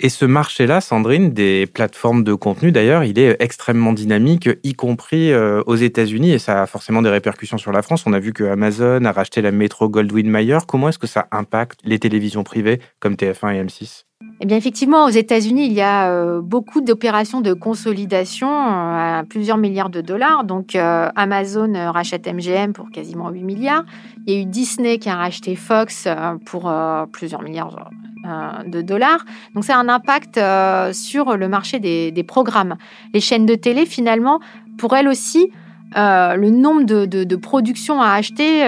Et 0.00 0.10
ce 0.10 0.24
marché-là, 0.24 0.80
Sandrine, 0.80 1.32
des 1.32 1.66
plateformes 1.66 2.22
de 2.22 2.32
contenu, 2.32 2.70
d'ailleurs, 2.70 3.02
il 3.02 3.18
est 3.18 3.36
extrêmement 3.40 3.92
dynamique, 3.92 4.48
y 4.62 4.74
compris 4.74 5.32
euh, 5.32 5.60
aux 5.66 5.74
États-Unis, 5.74 6.30
et 6.30 6.38
ça 6.38 6.62
a 6.62 6.66
forcément 6.66 7.02
des 7.02 7.10
répercussions 7.10 7.58
sur 7.58 7.72
la 7.72 7.82
France. 7.82 8.06
On 8.06 8.12
a 8.12 8.20
vu 8.20 8.32
que 8.32 8.44
Amazon 8.44 9.04
a 9.04 9.10
racheté 9.10 9.42
la 9.42 9.50
Metro 9.50 9.88
Goldwyn 9.88 10.30
Mayer. 10.30 10.58
Comment 10.68 10.90
est-ce 10.90 11.00
que 11.00 11.08
ça 11.08 11.26
impacte 11.32 11.80
les 11.82 11.98
télévisions 11.98 12.44
privées 12.44 12.80
comme 13.00 13.14
TF1 13.14 13.56
et 13.56 13.64
M6 13.64 14.07
eh 14.40 14.46
bien, 14.46 14.56
effectivement, 14.56 15.04
aux 15.04 15.10
États-Unis, 15.10 15.66
il 15.66 15.72
y 15.72 15.80
a 15.80 16.10
euh, 16.10 16.40
beaucoup 16.40 16.80
d'opérations 16.80 17.40
de 17.40 17.52
consolidation 17.52 18.48
euh, 18.48 19.20
à 19.20 19.24
plusieurs 19.28 19.58
milliards 19.58 19.90
de 19.90 20.00
dollars. 20.00 20.44
Donc, 20.44 20.76
Amazon 20.76 21.72
rachète 21.92 22.26
MGM 22.26 22.72
pour 22.72 22.90
quasiment 22.90 23.30
8 23.30 23.42
milliards. 23.42 23.84
Il 24.26 24.34
y 24.34 24.36
a 24.36 24.40
eu 24.40 24.44
Disney 24.44 24.98
qui 24.98 25.08
a 25.08 25.16
racheté 25.16 25.56
Fox 25.56 26.08
pour 26.44 26.72
plusieurs 27.12 27.42
milliards 27.42 27.90
euh, 28.28 28.64
de 28.64 28.82
dollars. 28.82 29.24
Donc 29.54 29.64
c'est 29.64 29.72
un 29.72 29.88
impact 29.88 30.38
euh, 30.38 30.92
sur 30.92 31.36
le 31.36 31.48
marché 31.48 31.78
des, 31.78 32.24
programmes. 32.24 32.76
Les 33.14 33.20
chaînes 33.20 33.46
de 33.46 33.54
télé, 33.54 33.86
finalement, 33.86 34.40
pour 34.76 34.96
elles 34.96 35.06
aussi, 35.08 35.50
euh, 35.96 36.34
le 36.34 36.50
nombre 36.50 36.82
de, 36.82 37.36
productions 37.36 38.02
à 38.02 38.10
acheter 38.10 38.66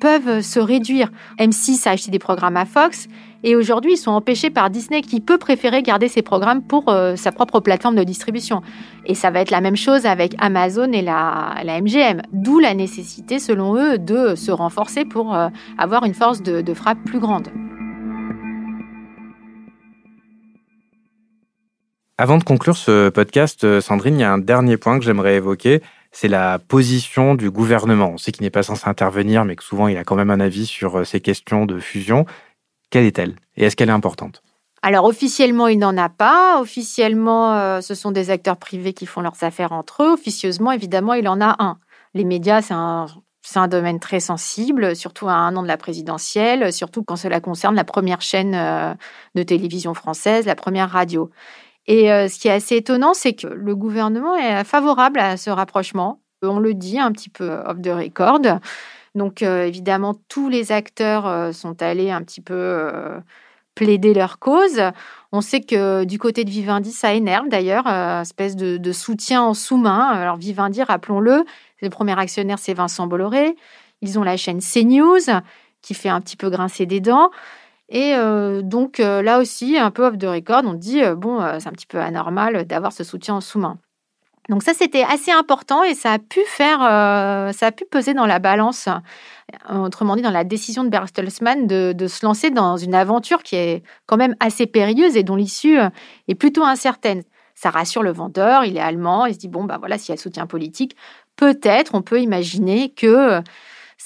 peuvent 0.00 0.40
se 0.40 0.60
réduire. 0.60 1.10
M6 1.38 1.88
a 1.88 1.92
acheté 1.92 2.12
des 2.12 2.20
programmes 2.20 2.56
à 2.56 2.64
Fox 2.64 3.08
et 3.44 3.54
aujourd'hui, 3.54 3.92
ils 3.92 3.96
sont 3.96 4.10
empêchés 4.10 4.50
par 4.50 4.70
Disney 4.70 5.02
qui 5.02 5.20
peut 5.20 5.38
préférer 5.38 5.82
garder 5.82 6.08
ses 6.08 6.22
programmes 6.22 6.62
pour 6.62 6.92
sa 7.16 7.30
propre 7.30 7.60
plateforme 7.60 7.94
de 7.94 8.02
distribution. 8.02 8.62
Et 9.06 9.14
ça 9.14 9.30
va 9.30 9.40
être 9.40 9.50
la 9.50 9.60
même 9.60 9.76
chose 9.76 10.06
avec 10.06 10.34
Amazon 10.38 10.90
et 10.92 11.02
la, 11.02 11.54
MGM. 11.64 12.22
D'où 12.32 12.58
la 12.58 12.74
nécessité, 12.74 13.38
selon 13.38 13.76
eux, 13.76 13.98
de 13.98 14.34
se 14.34 14.50
renforcer 14.50 15.04
pour 15.04 15.36
avoir 15.78 16.04
une 16.04 16.14
force 16.14 16.42
de 16.42 16.74
frappe 16.74 16.98
plus 17.04 17.20
grande. 17.20 17.48
Avant 22.16 22.38
de 22.38 22.44
conclure 22.44 22.76
ce 22.76 23.08
podcast, 23.08 23.64
euh, 23.64 23.80
Sandrine, 23.80 24.14
il 24.14 24.20
y 24.20 24.24
a 24.24 24.32
un 24.32 24.38
dernier 24.38 24.76
point 24.76 25.00
que 25.00 25.04
j'aimerais 25.04 25.34
évoquer, 25.34 25.82
c'est 26.12 26.28
la 26.28 26.60
position 26.60 27.34
du 27.34 27.50
gouvernement. 27.50 28.12
On 28.14 28.18
sait 28.18 28.30
qu'il 28.30 28.44
n'est 28.44 28.50
pas 28.50 28.62
censé 28.62 28.88
intervenir, 28.88 29.44
mais 29.44 29.56
que 29.56 29.64
souvent 29.64 29.88
il 29.88 29.96
a 29.96 30.04
quand 30.04 30.14
même 30.14 30.30
un 30.30 30.38
avis 30.38 30.64
sur 30.66 31.00
euh, 31.00 31.04
ces 31.04 31.20
questions 31.20 31.66
de 31.66 31.80
fusion. 31.80 32.24
Quelle 32.94 33.06
est-elle 33.06 33.34
Et 33.56 33.64
est-ce 33.64 33.74
qu'elle 33.74 33.88
est 33.88 33.92
importante? 33.92 34.44
Alors 34.80 35.04
officiellement, 35.06 35.66
il 35.66 35.80
n'en 35.80 35.96
a 35.98 36.08
pas. 36.08 36.60
Officiellement, 36.60 37.52
euh, 37.54 37.80
ce 37.80 37.92
sont 37.92 38.12
des 38.12 38.30
acteurs 38.30 38.56
privés 38.56 38.92
qui 38.92 39.04
font 39.04 39.20
leurs 39.20 39.42
affaires 39.42 39.72
entre 39.72 40.04
eux. 40.04 40.12
Officieusement, 40.12 40.70
évidemment, 40.70 41.14
il 41.14 41.26
en 41.26 41.40
a 41.40 41.56
un. 41.58 41.78
Les 42.14 42.22
médias, 42.22 42.62
c'est 42.62 42.72
un, 42.72 43.66
domaine 43.66 43.98
très 43.98 44.20
sensible, 44.20 44.94
surtout 44.94 45.26
à 45.26 45.32
un 45.32 45.56
an 45.56 45.64
de 45.64 45.66
la 45.66 45.76
présidentielle, 45.76 46.72
surtout 46.72 47.02
quand 47.02 47.16
cela 47.16 47.40
concerne 47.40 47.74
la 47.74 47.82
première 47.82 48.20
chaîne 48.20 48.52
de 49.34 49.42
télévision 49.42 49.92
française, 49.94 50.46
la 50.46 50.54
première 50.54 50.90
radio. 50.90 51.30
Et 51.88 52.12
euh, 52.12 52.28
ce 52.28 52.38
qui 52.38 52.46
est 52.46 52.52
assez 52.52 52.76
étonnant, 52.76 53.12
c'est 53.12 53.32
que 53.32 53.48
le 53.48 53.74
gouvernement 53.74 54.36
est 54.36 54.62
favorable 54.62 55.18
à 55.18 55.36
ce 55.36 55.50
rapprochement. 55.50 56.20
On 56.42 56.60
le 56.60 56.74
dit 56.74 57.00
un 57.00 57.10
petit 57.10 57.28
peu 57.28 57.50
off 57.66 57.82
the 57.82 57.88
record. 57.88 58.60
Donc 59.14 59.42
euh, 59.42 59.64
évidemment, 59.64 60.14
tous 60.28 60.48
les 60.48 60.72
acteurs 60.72 61.26
euh, 61.26 61.52
sont 61.52 61.80
allés 61.82 62.10
un 62.10 62.22
petit 62.22 62.40
peu 62.40 62.90
plaider 63.74 64.14
leur 64.14 64.38
cause. 64.38 64.80
On 65.32 65.40
sait 65.40 65.60
que 65.60 66.04
du 66.04 66.18
côté 66.18 66.44
de 66.44 66.50
Vivendi, 66.50 66.92
ça 66.92 67.12
énerve 67.14 67.48
d'ailleurs, 67.48 67.88
espèce 68.20 68.56
de, 68.56 68.92
soutien 68.92 69.42
en 69.42 69.54
sous-main. 69.54 70.08
Alors 70.08 70.36
Vivendi, 70.36 70.82
rappelons-le, 70.82 71.44
le 71.82 71.90
premier 71.90 72.18
actionnaire, 72.18 72.58
c'est 72.58 72.74
Vincent 72.74 73.06
Bolloré. 73.06 73.56
Ils 74.00 74.18
ont 74.18 74.22
la 74.22 74.36
chaîne 74.36 74.60
CNews 74.60 75.40
qui 75.82 75.94
fait 75.94 76.08
un 76.08 76.20
petit 76.20 76.36
peu 76.36 76.50
grincer 76.50 76.86
des 76.86 77.00
dents. 77.00 77.30
Et 77.88 78.14
euh, 78.14 78.62
donc 78.62 78.98
euh, 79.00 79.22
là 79.22 79.38
aussi, 79.38 79.78
un 79.78 79.90
peu 79.90 80.06
off 80.06 80.18
the 80.18 80.24
record, 80.24 80.62
on 80.64 80.74
dit, 80.74 81.02
euh, 81.02 81.14
bon, 81.14 81.40
c'est 81.60 81.68
un 81.68 81.72
petit 81.72 81.86
peu 81.86 82.00
anormal 82.00 82.64
d'avoir 82.66 82.92
ce 82.92 83.04
soutien 83.04 83.34
en 83.34 83.40
sous-main. 83.40 83.78
Donc 84.48 84.62
ça, 84.62 84.74
c'était 84.74 85.02
assez 85.02 85.30
important 85.30 85.82
et 85.82 85.94
ça 85.94 86.12
a 86.12 86.18
pu 86.18 86.40
faire, 86.46 86.80
ça 86.80 87.66
a 87.66 87.72
pu 87.72 87.84
peser 87.90 88.12
dans 88.12 88.26
la 88.26 88.38
balance, 88.38 88.88
autrement 89.70 90.16
dit 90.16 90.22
dans 90.22 90.30
la 90.30 90.44
décision 90.44 90.84
de 90.84 90.90
Bertelsmann 90.90 91.66
de, 91.66 91.94
de, 91.96 92.06
se 92.06 92.26
lancer 92.26 92.50
dans 92.50 92.76
une 92.76 92.94
aventure 92.94 93.42
qui 93.42 93.56
est 93.56 93.82
quand 94.06 94.18
même 94.18 94.36
assez 94.40 94.66
périlleuse 94.66 95.16
et 95.16 95.22
dont 95.22 95.36
l'issue 95.36 95.78
est 96.28 96.34
plutôt 96.34 96.62
incertaine. 96.62 97.22
Ça 97.54 97.70
rassure 97.70 98.02
le 98.02 98.12
vendeur, 98.12 98.64
il 98.64 98.76
est 98.76 98.80
allemand, 98.80 99.26
il 99.26 99.34
se 99.34 99.38
dit, 99.38 99.48
bon, 99.48 99.64
bah 99.64 99.78
voilà, 99.78 99.96
s'il 99.96 100.14
y 100.14 100.18
a 100.18 100.20
soutien 100.20 100.46
politique, 100.46 100.96
peut-être 101.36 101.94
on 101.94 102.02
peut 102.02 102.20
imaginer 102.20 102.90
que 102.90 103.40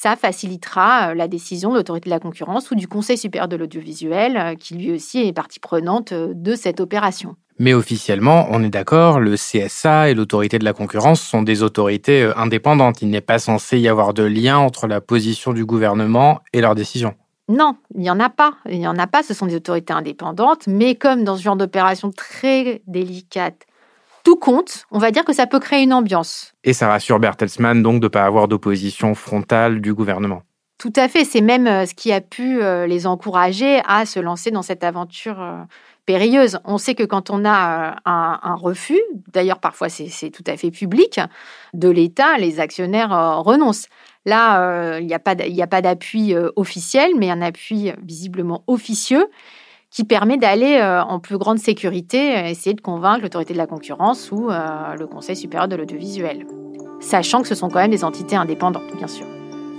ça 0.00 0.14
facilitera 0.14 1.10
euh, 1.10 1.14
la 1.14 1.26
décision 1.26 1.70
de 1.70 1.76
l'autorité 1.76 2.08
de 2.08 2.14
la 2.14 2.20
concurrence 2.20 2.70
ou 2.70 2.76
du 2.76 2.86
Conseil 2.86 3.18
supérieur 3.18 3.48
de 3.48 3.56
l'audiovisuel, 3.56 4.36
euh, 4.36 4.54
qui 4.54 4.74
lui 4.74 4.92
aussi 4.92 5.18
est 5.26 5.32
partie 5.32 5.58
prenante 5.58 6.12
euh, 6.12 6.32
de 6.34 6.54
cette 6.54 6.78
opération. 6.78 7.34
Mais 7.58 7.74
officiellement, 7.74 8.46
on 8.50 8.62
est 8.62 8.70
d'accord, 8.70 9.18
le 9.18 9.34
CSA 9.34 10.10
et 10.10 10.14
l'autorité 10.14 10.60
de 10.60 10.64
la 10.64 10.72
concurrence 10.72 11.20
sont 11.20 11.42
des 11.42 11.64
autorités 11.64 12.30
indépendantes. 12.36 13.02
Il 13.02 13.10
n'est 13.10 13.20
pas 13.20 13.40
censé 13.40 13.80
y 13.80 13.88
avoir 13.88 14.14
de 14.14 14.22
lien 14.22 14.58
entre 14.58 14.86
la 14.86 15.00
position 15.00 15.52
du 15.52 15.64
gouvernement 15.64 16.38
et 16.52 16.60
leur 16.60 16.76
décision. 16.76 17.14
Non, 17.48 17.74
il 17.96 18.02
n'y 18.02 18.10
en 18.10 18.20
a 18.20 18.30
pas. 18.30 18.52
Il 18.68 18.78
n'y 18.78 18.86
en 18.86 18.98
a 18.98 19.08
pas, 19.08 19.24
ce 19.24 19.34
sont 19.34 19.46
des 19.46 19.56
autorités 19.56 19.92
indépendantes, 19.92 20.68
mais 20.68 20.94
comme 20.94 21.24
dans 21.24 21.36
ce 21.36 21.42
genre 21.42 21.56
d'opération 21.56 22.12
très 22.12 22.82
délicate 22.86 23.66
tout 24.24 24.36
compte, 24.36 24.84
on 24.90 24.98
va 24.98 25.10
dire 25.10 25.24
que 25.24 25.32
ça 25.32 25.46
peut 25.46 25.60
créer 25.60 25.82
une 25.82 25.92
ambiance. 25.92 26.52
Et 26.64 26.72
ça 26.72 26.88
rassure 26.88 27.18
Bertelsmann 27.18 27.82
donc 27.82 28.00
de 28.00 28.06
ne 28.06 28.08
pas 28.08 28.24
avoir 28.24 28.48
d'opposition 28.48 29.14
frontale 29.14 29.80
du 29.80 29.94
gouvernement. 29.94 30.42
Tout 30.78 30.92
à 30.96 31.08
fait. 31.08 31.24
C'est 31.24 31.40
même 31.40 31.86
ce 31.86 31.94
qui 31.94 32.12
a 32.12 32.20
pu 32.20 32.60
les 32.86 33.06
encourager 33.06 33.80
à 33.86 34.06
se 34.06 34.20
lancer 34.20 34.52
dans 34.52 34.62
cette 34.62 34.84
aventure 34.84 35.38
périlleuse. 36.06 36.60
On 36.64 36.78
sait 36.78 36.94
que 36.94 37.02
quand 37.02 37.30
on 37.30 37.44
a 37.44 37.96
un, 38.04 38.54
refus, 38.54 39.00
d'ailleurs 39.32 39.58
parfois 39.58 39.88
c'est 39.88 40.30
tout 40.30 40.44
à 40.46 40.56
fait 40.56 40.70
public, 40.70 41.20
de 41.74 41.88
l'État, 41.88 42.38
les 42.38 42.60
actionnaires 42.60 43.10
renoncent. 43.42 43.88
Là, 44.24 44.98
il 45.00 45.06
n'y 45.06 45.14
a 45.14 45.18
pas 45.18 45.34
d'appui 45.82 46.34
officiel, 46.54 47.10
mais 47.16 47.30
un 47.30 47.42
appui 47.42 47.92
visiblement 48.04 48.62
officieux 48.68 49.26
qui 49.90 50.04
permet 50.04 50.36
d'aller 50.36 50.80
en 50.82 51.18
plus 51.18 51.38
grande 51.38 51.58
sécurité, 51.58 52.50
essayer 52.50 52.74
de 52.74 52.80
convaincre 52.80 53.22
l'autorité 53.22 53.52
de 53.52 53.58
la 53.58 53.66
concurrence 53.66 54.30
ou 54.30 54.48
le 54.48 55.06
Conseil 55.06 55.36
supérieur 55.36 55.68
de 55.68 55.76
l'audiovisuel. 55.76 56.46
Sachant 57.00 57.42
que 57.42 57.48
ce 57.48 57.54
sont 57.54 57.68
quand 57.68 57.78
même 57.78 57.90
des 57.90 58.04
entités 58.04 58.36
indépendantes, 58.36 58.96
bien 58.96 59.06
sûr. 59.06 59.26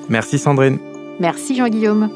Merci 0.10 0.40
Sandrine. 0.40 0.80
Merci 1.20 1.56
Jean-Guillaume. 1.56 2.10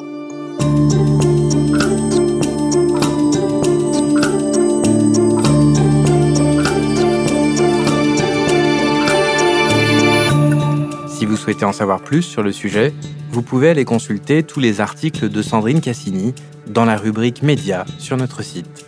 Souhaitez 11.44 11.66
en 11.66 11.74
savoir 11.74 12.00
plus 12.00 12.22
sur 12.22 12.42
le 12.42 12.54
sujet, 12.54 12.94
vous 13.30 13.42
pouvez 13.42 13.68
aller 13.68 13.84
consulter 13.84 14.44
tous 14.44 14.62
les 14.62 14.80
articles 14.80 15.28
de 15.28 15.42
Sandrine 15.42 15.82
Cassini 15.82 16.34
dans 16.68 16.86
la 16.86 16.96
rubrique 16.96 17.44
Médias 17.44 17.84
sur 17.98 18.16
notre 18.16 18.44
site. 18.44 18.86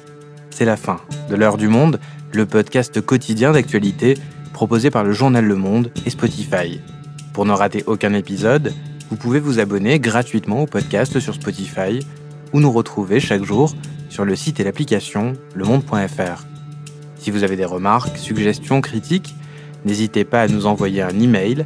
C'est 0.52 0.63
la 0.63 0.78
fin 0.78 1.02
de 1.30 1.36
L'heure 1.36 1.58
du 1.58 1.68
monde, 1.68 2.00
le 2.32 2.46
podcast 2.46 3.02
quotidien 3.02 3.52
d'actualité 3.52 4.18
proposé 4.54 4.89
par 4.89 5.04
le 5.04 5.12
journal 5.12 5.44
Le 5.44 5.58
Monde 5.58 5.91
et 6.06 6.10
Spotify. 6.10 6.80
Pour 7.34 7.46
ne 7.46 7.52
rater 7.52 7.84
aucun 7.88 8.13
épisode, 8.13 8.72
vous 9.10 9.18
pouvez 9.18 9.41
vous 9.41 9.60
abonner 9.60 10.00
gratuitement 10.00 10.62
au 10.62 10.65
podcast 10.65 11.20
sur 11.20 11.34
Spotify 11.34 12.00
ou 12.54 12.62
nous 12.62 12.72
retrouver 12.72 13.20
chaque 13.20 13.44
jour 13.44 13.76
sur 14.08 14.24
le 14.24 14.38
site 14.38 14.62
et 14.62 14.63
l'application 14.63 15.34
lemonde.fr. 15.56 16.46
Si 17.18 17.32
vous 17.32 17.44
avez 17.44 17.58
des 17.58 17.65
remarques, 17.65 18.15
suggestions, 18.15 18.80
critiques, 18.80 19.36
n'hésitez 19.84 20.24
pas 20.24 20.44
à 20.44 20.48
nous 20.48 20.68
envoyer 20.68 21.02
un 21.02 21.20
email 21.20 21.65